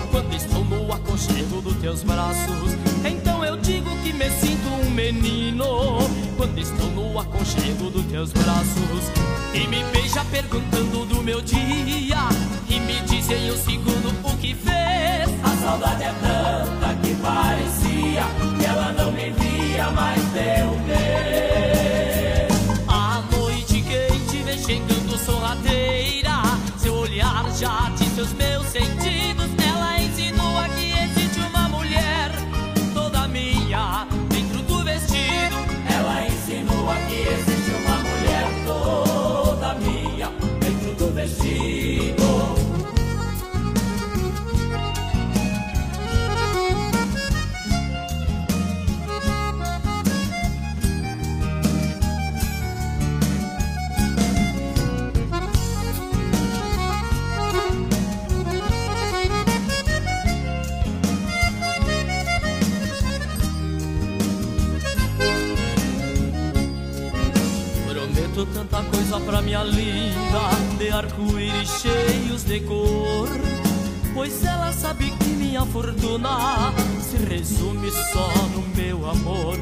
quando 0.10 0.34
estou 0.34 0.64
no 0.64 0.91
aconchego 0.93 1.62
dos 1.62 1.76
teus 1.76 2.04
braços. 2.04 2.72
Então 3.06 3.43
eu 3.43 3.58
digo 3.58 3.89
que 3.97 4.14
me 4.14 4.30
sinto 4.30 4.68
um 4.70 4.89
menino 4.89 5.99
quando 6.42 6.58
estou 6.58 6.89
no 6.89 7.20
aconchego 7.20 7.92
dos 7.92 8.04
teus 8.06 8.32
braços. 8.32 9.12
E 9.54 9.68
me 9.68 9.84
beija 9.92 10.26
perguntando 10.26 11.06
do 11.06 11.22
meu 11.22 11.39
dia 11.39 12.18
e 12.68 12.80
me 12.80 13.00
diz 13.02 13.30
em 13.30 13.52
um 13.52 13.56
segundo 13.56 14.10
o 14.24 14.38
que 14.38 14.56
fez. 14.56 15.30
A 15.44 15.56
saudade 15.62 16.02
é 16.02 16.12
tanta 16.14 16.96
que 16.96 17.14
parecia 17.22 18.24
que 18.58 18.66
ela 18.66 18.92
não 18.94 19.12
me 19.12 19.30
via 19.30 19.92
mais 19.92 20.20
de 20.34 20.64
um 20.64 20.80
mês. 20.88 22.50
A 22.88 23.22
noite 23.32 23.84
quente 23.84 24.38
vem 24.44 24.58
chegando 24.58 25.20
sorrateira. 25.20 26.42
Seu 26.76 26.96
olhar 26.96 27.46
já 27.56 27.92
diz 27.96 28.16
seus 28.16 28.34
meus 28.34 28.66
sentidos. 28.66 29.21
Tanta 68.54 68.84
coisa 68.84 69.20
pra 69.20 69.42
minha 69.42 69.64
linda, 69.64 70.61
de 70.82 70.90
arco-íris 70.90 71.70
cheios 71.80 72.44
de 72.44 72.60
cor. 72.62 73.30
Pois 74.16 74.44
ela 74.44 74.74
sabe 74.74 75.12
que 75.20 75.30
minha 75.30 75.64
fortuna 75.66 76.74
se 77.00 77.18
resume 77.18 77.92
só 78.12 78.28
no 78.54 78.64
meu 78.76 79.08
amor. 79.08 79.58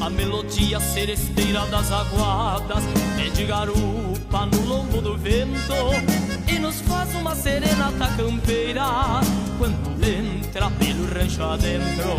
A 0.00 0.08
melodia 0.08 0.78
seresteira 0.78 1.66
das 1.66 1.90
aguadas 1.90 2.84
é 3.18 3.28
de 3.30 3.44
garupa 3.44 4.46
no 4.46 4.64
lombo 4.64 5.00
do 5.00 5.16
vento 5.18 5.74
e 6.46 6.58
nos 6.58 6.80
faz 6.82 7.14
uma 7.16 7.34
serenata 7.34 8.06
campeira 8.16 9.20
quando 9.58 10.04
entra 10.04 10.70
pelo 10.70 11.04
rancho 11.12 11.42
adentro. 11.42 12.16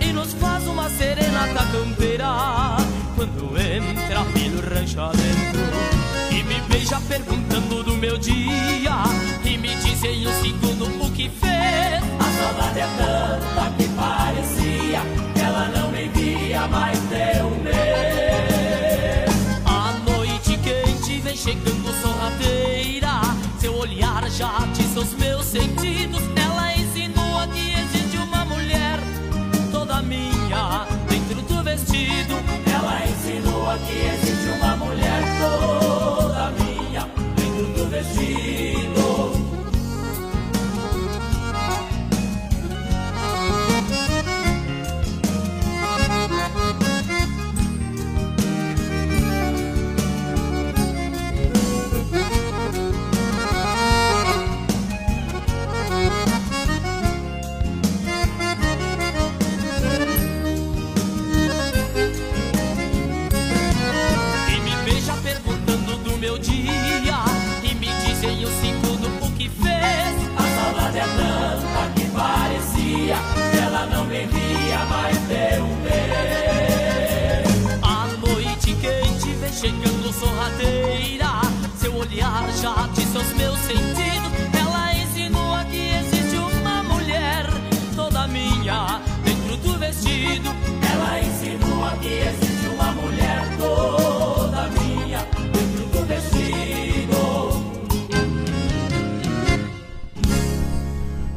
E 0.00 0.12
nos 0.12 0.34
faz 0.34 0.66
uma 0.66 0.90
serenata 0.90 1.64
campeira 1.70 2.76
quando 3.14 3.56
entra 3.56 4.24
pelo 4.34 4.60
rancho 4.74 5.00
adentro. 5.00 6.03
E 6.34 6.42
me 6.42 6.60
beija 6.62 7.00
perguntando 7.02 7.84
do 7.84 7.94
meu 7.94 8.18
dia 8.18 9.04
e 9.44 9.56
me 9.56 9.72
diz 9.76 10.02
em 10.02 10.26
um 10.26 10.42
segundo 10.42 10.84
o 11.04 11.10
que 11.12 11.28
fez. 11.28 12.02
A 12.18 12.24
saudade 12.42 12.80
é 12.80 12.88
tanta 12.98 13.70
que 13.76 13.88
parecia 13.90 15.00
que 15.32 15.40
ela 15.40 15.68
não 15.68 15.92
me 15.92 16.08
via 16.08 16.66
mais 16.66 16.98
de 16.98 17.40
um 17.40 17.62
mês. 17.62 19.30
A 19.64 19.92
noite 20.10 20.58
quente 20.58 21.20
vem 21.20 21.36
chegando 21.36 22.02
sorrateira. 22.02 23.20
Seu 23.60 23.76
olhar 23.76 24.28
já 24.28 24.66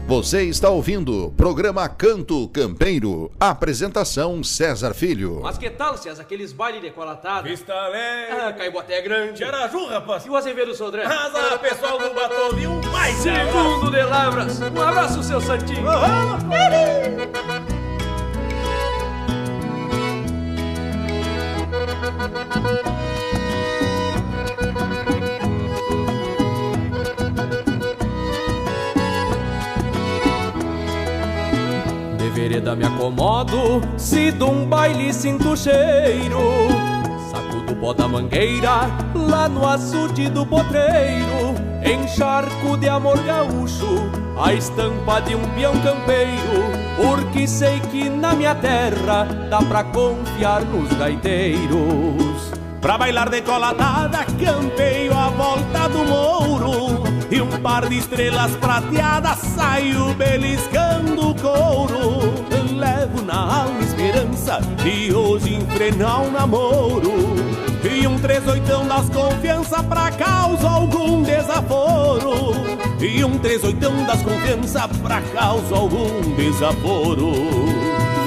Você 0.07 0.43
está 0.43 0.69
ouvindo 0.69 1.33
programa 1.35 1.89
Canto 1.89 2.47
Campeiro. 2.47 3.29
Apresentação 3.37 4.41
César 4.41 4.93
Filho. 4.93 5.41
Mas 5.43 5.57
que 5.57 5.69
tal, 5.69 5.97
César, 5.97 6.21
aqueles 6.21 6.53
bailes 6.53 6.81
decolatados? 6.81 7.51
Vista 7.51 7.73
Alegre. 7.73 8.31
Ah, 8.31 8.53
Caiboté 8.53 9.01
Grande. 9.01 9.43
Araju, 9.43 9.85
rapaz. 9.87 10.25
E 10.25 10.29
o 10.29 10.35
Azevedo 10.37 10.73
Sodré? 10.73 11.03
Asa, 11.03 11.57
pessoal 11.57 11.99
do 11.99 12.13
Batovinho, 12.13 12.79
mais 12.89 13.17
Segundo 13.17 13.91
de 13.91 14.01
Lavras. 14.01 14.61
Um 14.61 14.81
abraço, 14.81 15.21
seu 15.21 15.41
Santinho. 15.41 15.83
De 22.81 22.96
vereda 32.47 32.77
me 32.77 32.85
acomodo, 32.85 33.81
se 33.97 34.31
de 34.31 34.43
um 34.43 34.65
baile 34.65 35.13
sinto 35.13 35.55
cheiro. 35.57 36.39
Saco 37.29 37.59
do 37.65 37.75
pó 37.75 37.93
da 37.93 38.07
mangueira, 38.07 38.89
lá 39.13 39.49
no 39.49 39.67
açude 39.67 40.29
do 40.29 40.45
potreiro. 40.45 41.55
Encharco 41.83 42.77
de 42.77 42.87
amor 42.87 43.17
gaúcho, 43.23 44.09
a 44.41 44.53
estampa 44.53 45.19
de 45.21 45.35
um 45.35 45.45
peão 45.55 45.73
campeiro. 45.81 46.63
Porque 46.95 47.45
sei 47.47 47.81
que 47.91 48.09
na 48.09 48.33
minha 48.33 48.55
terra 48.55 49.27
dá 49.49 49.61
pra 49.61 49.83
confiar 49.83 50.61
nos 50.61 50.91
gaiteiros. 50.93 52.53
Pra 52.79 52.97
bailar 52.97 53.29
decolatada, 53.29 54.19
campeio 54.23 55.13
a 55.13 55.27
volta 55.29 55.89
do 55.89 56.05
mouro 56.05 56.86
E 57.29 57.41
um 57.41 57.49
par 57.61 57.87
de 57.89 57.97
estrelas 57.97 58.55
prateadas 58.55 59.37
saiu 59.39 60.13
beliscando 60.13 61.29
o 61.29 61.35
couro. 61.35 62.33
Levo 62.73 63.21
na 63.25 63.63
alma 63.63 63.81
esperança 63.81 64.61
de 64.83 65.13
hoje 65.13 65.55
enfrenar 65.55 66.21
um 66.21 66.31
namoro. 66.31 67.11
E 67.83 68.07
um 68.07 68.17
três 68.17 68.47
oitão 68.47 68.87
das 68.87 69.09
confiança 69.09 69.83
pra 69.83 70.09
causa 70.11 70.69
algum 70.69 71.21
desaforo. 71.23 72.53
E 73.01 73.23
um 73.23 73.37
três 73.37 73.63
oitão 73.63 74.05
das 74.05 74.21
confiança 74.21 74.87
pra 75.01 75.21
causa 75.21 75.75
algum 75.75 76.21
desaforo 76.35 77.76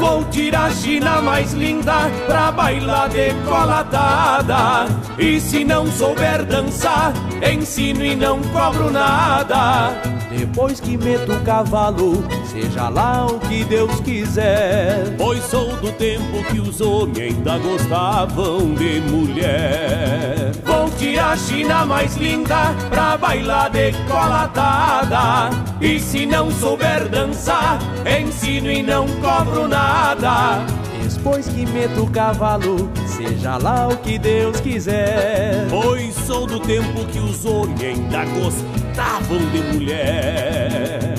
Vou 0.00 0.24
tirar 0.24 0.64
a 0.64 0.70
China 0.70 1.20
mais 1.20 1.52
linda 1.52 2.10
pra 2.26 2.50
bailar 2.50 3.10
decolatada. 3.10 4.86
E 5.18 5.38
se 5.38 5.62
não 5.62 5.86
souber 5.92 6.42
dançar, 6.46 7.12
ensino 7.42 8.02
e 8.02 8.16
não 8.16 8.40
cobro 8.44 8.90
nada. 8.90 9.92
Depois 10.30 10.80
que 10.80 10.96
meto 10.96 11.32
o 11.32 11.40
cavalo, 11.40 12.24
seja 12.50 12.88
lá 12.88 13.26
o 13.26 13.38
que 13.40 13.62
Deus 13.64 14.00
quiser. 14.00 15.14
Pois 15.18 15.44
sou 15.44 15.76
do 15.76 15.92
tempo 15.92 16.42
que 16.50 16.60
os 16.60 16.80
homens 16.80 17.18
ainda 17.18 17.58
gostavam 17.58 18.74
de 18.74 19.02
mulher. 19.02 20.52
Vou 20.64 20.89
tirar 21.00 21.32
a 21.32 21.36
China 21.36 21.86
mais 21.86 22.14
linda 22.16 22.74
pra 22.90 23.16
bailar 23.16 23.70
decolatada. 23.70 25.48
E 25.80 25.98
se 25.98 26.26
não 26.26 26.50
souber 26.50 27.08
dançar, 27.08 27.78
ensino 28.04 28.70
e 28.70 28.82
não 28.82 29.06
cobro 29.20 29.66
nada. 29.66 30.66
Depois 31.02 31.48
que 31.48 31.66
meto 31.66 32.04
o 32.04 32.10
cavalo, 32.10 32.90
seja 33.06 33.56
lá 33.56 33.88
o 33.88 33.96
que 33.96 34.18
Deus 34.18 34.60
quiser. 34.60 35.66
Pois 35.70 36.14
sou 36.14 36.46
do 36.46 36.60
tempo 36.60 37.04
que 37.06 37.18
os 37.18 37.44
homens 37.44 37.82
ainda 37.82 38.24
gostavam 38.26 39.38
de 39.52 39.62
mulher. 39.72 41.14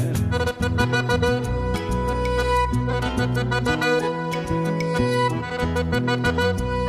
A 6.77 6.80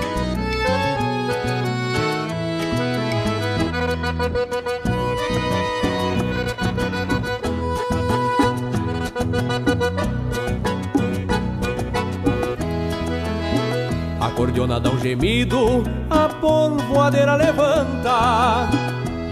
cordiona 14.43 14.81
dá 14.81 14.91
um 14.91 14.99
gemido, 14.99 15.85
a 16.11 16.29
polvoadeira 16.29 17.37
levanta. 17.37 18.69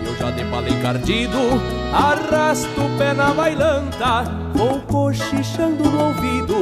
Eu 0.07 0.15
já 0.17 0.31
de 0.31 0.45
pala 0.45 0.69
encardido, 0.69 1.37
arrasto 1.93 2.81
o 2.81 2.97
pé 2.97 3.13
na 3.13 3.35
bailanta. 3.35 4.25
Vou 4.55 4.81
cochichando 4.83 5.83
no 5.91 6.05
ouvido, 6.05 6.55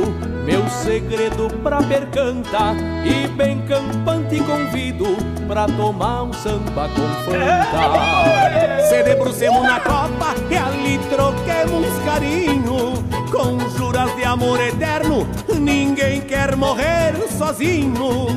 meu 0.49 0.66
segredo 0.70 1.51
pra 1.62 1.82
percanta. 1.82 2.74
E 3.05 3.28
bem 3.28 3.61
campante 3.66 4.40
convido 4.40 5.05
pra 5.46 5.66
tomar 5.66 6.22
um 6.22 6.32
samba 6.32 6.88
com 6.88 7.07
fanta. 7.24 8.88
Se 8.88 9.03
debrucemos 9.03 9.62
na 9.62 9.78
copa 9.78 10.34
e 10.51 10.57
ali 10.57 10.99
troquemos 11.11 11.86
carinho. 12.07 12.94
Com 13.30 13.59
juras 13.76 14.16
de 14.16 14.24
amor 14.24 14.59
eterno, 14.59 15.28
ninguém 15.59 16.22
quer 16.22 16.57
morrer 16.57 17.14
sozinho. 17.36 18.28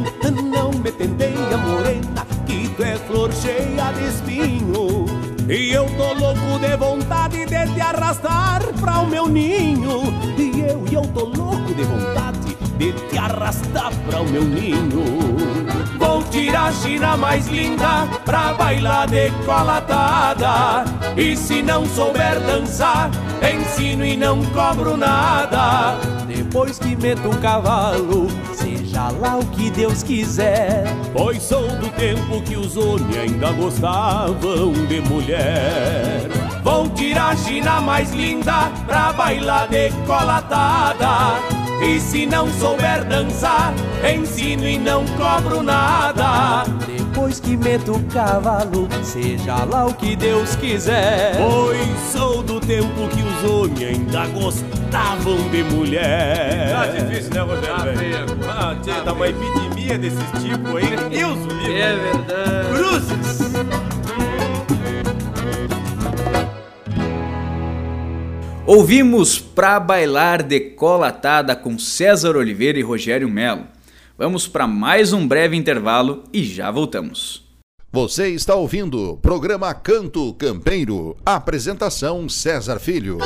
Não 0.53 0.71
me 0.71 0.91
tendeia, 0.91 1.57
morena, 1.57 2.27
que 2.45 2.67
tu 2.75 2.83
é 2.83 2.97
flor 2.97 3.31
cheia 3.31 3.93
de 3.93 4.09
espinho. 4.09 5.05
E 5.49 5.71
eu 5.71 5.85
tô 5.97 6.13
louco 6.13 6.59
de 6.59 6.75
vontade 6.75 7.45
de 7.45 7.73
te 7.73 7.81
arrastar 7.81 8.61
pra 8.79 8.99
o 8.99 9.07
meu 9.07 9.27
ninho. 9.27 10.01
E 10.71 10.73
eu, 10.73 10.83
e 10.89 10.93
eu 10.93 11.01
tô 11.01 11.25
louco 11.25 11.73
de 11.73 11.83
vontade 11.83 12.55
de 12.77 12.93
te 13.09 13.17
arrastar 13.17 13.91
pra 14.07 14.21
o 14.21 14.29
meu 14.29 14.43
ninho. 14.43 15.03
Vou 15.99 16.23
tirar 16.23 16.69
a 16.69 16.71
China 16.71 17.17
mais 17.17 17.47
linda 17.47 18.07
pra 18.23 18.53
bailar 18.53 19.05
decolatada. 19.09 20.85
E 21.17 21.35
se 21.35 21.61
não 21.61 21.85
souber 21.85 22.39
dançar, 22.39 23.11
ensino 23.43 24.05
e 24.05 24.15
não 24.15 24.45
cobro 24.45 24.95
nada. 24.95 25.97
Depois 26.25 26.79
que 26.79 26.95
meto 26.95 27.29
o 27.29 27.37
cavalo, 27.39 28.29
seja 28.53 29.09
lá 29.19 29.39
o 29.39 29.45
que 29.47 29.69
Deus 29.71 30.03
quiser. 30.03 30.85
Pois 31.11 31.43
sou 31.43 31.67
do 31.67 31.89
tempo 31.89 32.41
que 32.43 32.55
os 32.55 32.77
homens 32.77 33.17
ainda 33.17 33.51
gostavam 33.51 34.71
de 34.87 35.01
mulher. 35.01 36.40
Vou 36.63 36.87
tirar 36.89 37.29
a 37.31 37.35
China 37.35 37.81
mais 37.81 38.11
linda 38.11 38.71
pra 38.85 39.11
bailar 39.13 39.67
decolatada. 39.67 41.39
E 41.83 41.99
se 41.99 42.27
não 42.27 42.47
souber 42.53 43.03
dançar, 43.05 43.73
ensino 44.15 44.67
e 44.67 44.77
não 44.77 45.03
cobro 45.17 45.63
nada. 45.63 46.63
Depois 46.85 47.39
que 47.39 47.57
meto 47.57 47.93
o 47.93 48.03
cavalo, 48.05 48.87
seja 49.03 49.63
lá 49.65 49.87
o 49.87 49.93
que 49.95 50.15
Deus 50.15 50.55
quiser. 50.55 51.35
Pois 51.37 51.99
sou 52.11 52.43
do 52.43 52.59
tempo 52.59 53.07
que 53.09 53.23
os 53.23 53.51
homens 53.51 53.81
ainda 53.97 54.27
gostavam 54.27 55.37
de 55.49 55.63
mulher. 55.63 56.71
Tá 56.71 56.85
difícil, 56.85 57.33
né, 57.33 57.41
Rogério? 57.41 57.97
velho? 57.97 58.25
Ah, 58.47 58.75
tchê, 58.81 58.91
tá 59.03 59.13
uma 59.13 59.27
epidemia 59.27 59.97
desses 59.97 60.19
tipos 60.43 60.75
aí. 60.75 61.09
Deus 61.09 61.37
o 61.39 61.47
livre. 61.47 61.81
É 61.81 61.95
verdade. 61.95 62.67
Cruzes. 62.69 63.50
Ouvimos 68.73 69.37
Pra 69.37 69.81
Bailar 69.81 70.41
Decolatada 70.41 71.57
com 71.57 71.77
César 71.77 72.37
Oliveira 72.37 72.79
e 72.79 72.81
Rogério 72.81 73.27
Melo. 73.27 73.65
Vamos 74.17 74.47
para 74.47 74.65
mais 74.65 75.11
um 75.11 75.27
breve 75.27 75.57
intervalo 75.57 76.23
e 76.31 76.41
já 76.41 76.71
voltamos. 76.71 77.43
Você 77.91 78.29
está 78.29 78.55
ouvindo 78.55 79.11
o 79.11 79.17
programa 79.17 79.73
Canto 79.73 80.33
Campeiro. 80.35 81.17
Apresentação 81.25 82.29
César 82.29 82.79
Filho. 82.79 83.17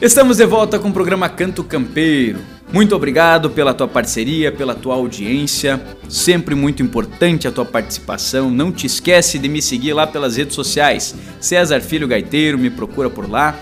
Estamos 0.00 0.36
de 0.36 0.46
volta 0.46 0.78
com 0.78 0.90
o 0.90 0.92
programa 0.92 1.28
Canto 1.28 1.64
Campeiro. 1.64 2.38
Muito 2.72 2.94
obrigado 2.94 3.50
pela 3.50 3.74
tua 3.74 3.88
parceria, 3.88 4.52
pela 4.52 4.76
tua 4.76 4.94
audiência. 4.94 5.82
Sempre 6.08 6.54
muito 6.54 6.82
importante 6.82 7.48
a 7.48 7.50
tua 7.50 7.64
participação. 7.64 8.48
Não 8.48 8.70
te 8.70 8.86
esquece 8.86 9.40
de 9.40 9.48
me 9.48 9.60
seguir 9.60 9.92
lá 9.92 10.06
pelas 10.06 10.36
redes 10.36 10.54
sociais. 10.54 11.16
César 11.40 11.80
Filho 11.80 12.06
Gaiteiro, 12.06 12.56
me 12.56 12.70
procura 12.70 13.10
por 13.10 13.28
lá, 13.28 13.58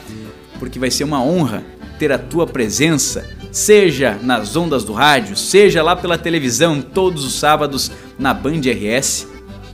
porque 0.59 0.79
vai 0.79 0.91
ser 0.91 1.05
uma 1.05 1.23
honra 1.23 1.65
ter 1.99 2.13
a 2.13 2.19
tua 2.19 2.47
presença, 2.47 3.27
seja 3.51 4.19
nas 4.23 4.55
ondas 4.55 4.85
do 4.85 4.93
rádio, 4.93 5.37
seja 5.37 5.83
lá 5.83 5.97
pela 5.97 6.19
televisão, 6.19 6.81
todos 6.81 7.25
os 7.25 7.35
sábados 7.35 7.91
na 8.19 8.33
Band 8.33 8.61
RS, 8.61 9.27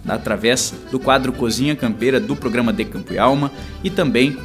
através 0.07 0.73
do 0.91 0.99
quadro 0.99 1.33
Cozinha 1.33 1.75
Campeira 1.75 2.21
do 2.21 2.37
programa 2.37 2.73
De 2.73 2.85
Campo 2.85 3.13
e 3.13 3.19
Alma 3.19 3.51
e 3.83 3.91
também 3.91 4.39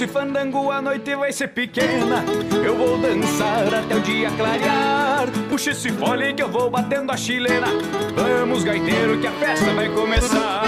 Se 0.01 0.07
fandango 0.07 0.71
a 0.71 0.81
noite 0.81 1.15
vai 1.15 1.31
ser 1.31 1.49
pequena, 1.49 2.25
eu 2.65 2.75
vou 2.75 2.97
dançar 2.97 3.71
até 3.71 3.95
o 3.95 3.99
dia 3.99 4.31
clarear. 4.31 5.27
Puxa 5.47 5.69
esse 5.69 5.91
fole 5.91 6.33
que 6.33 6.41
eu 6.41 6.49
vou 6.49 6.71
batendo 6.71 7.11
a 7.11 7.15
chilena. 7.15 7.67
Vamos, 8.15 8.63
gaiteiro, 8.63 9.19
que 9.19 9.27
a 9.27 9.31
festa 9.33 9.71
vai 9.75 9.89
começar. 9.89 10.63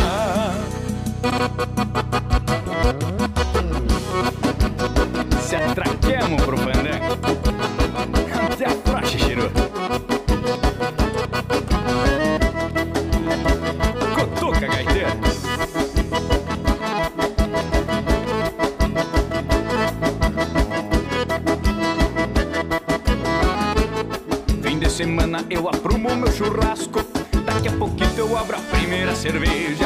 Se 5.41 5.55
atraquemos 5.55 6.45
pro 6.45 6.55
fandango. 6.55 7.17
Até 8.51 8.65
a 8.67 8.69
frocha, 8.69 9.17
cheiro. 9.17 9.72
cerveja 29.23 29.82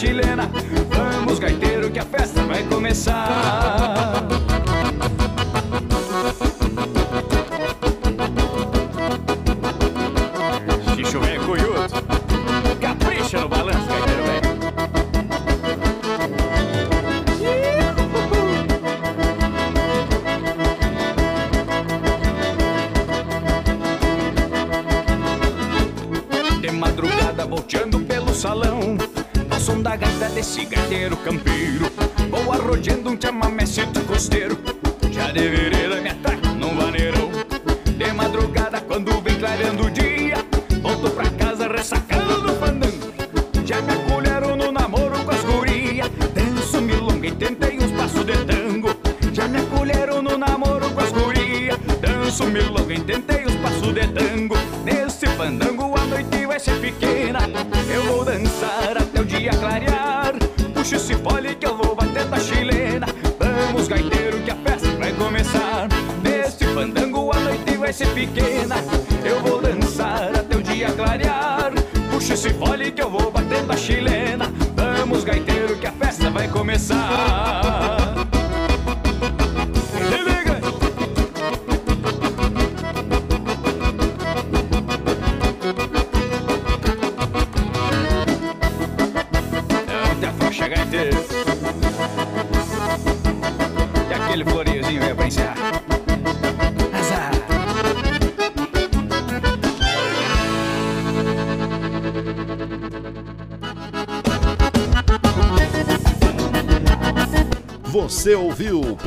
chilena. 0.00 0.50
Vamos, 0.88 1.38
gaiteiro, 1.38 1.90
que 1.90 1.98
a 1.98 2.04
festa 2.04 2.42
vai 2.44 2.62
começar. 2.64 3.49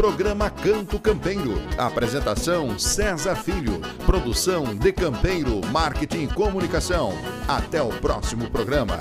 Programa 0.03 0.49
Canto 0.49 0.99
Campeiro. 0.99 1.61
Apresentação 1.77 2.77
César 2.77 3.37
Filho. 3.37 3.79
Produção 4.05 4.75
de 4.75 4.91
Campeiro, 4.91 5.61
Marketing 5.71 6.23
e 6.23 6.27
Comunicação. 6.27 7.17
Até 7.47 7.81
o 7.81 7.87
próximo 7.87 8.51
programa. 8.51 8.99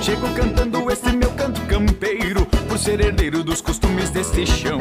Chego 0.00 0.32
cantando 0.36 0.88
esse 0.88 1.10
meu 1.10 1.32
canto 1.32 1.60
campeiro, 1.62 2.46
por 2.68 2.78
ser 2.78 3.00
herdeiro 3.00 3.42
dos 3.42 3.60
costumes 3.60 4.10
deste 4.10 4.46
chão. 4.46 4.78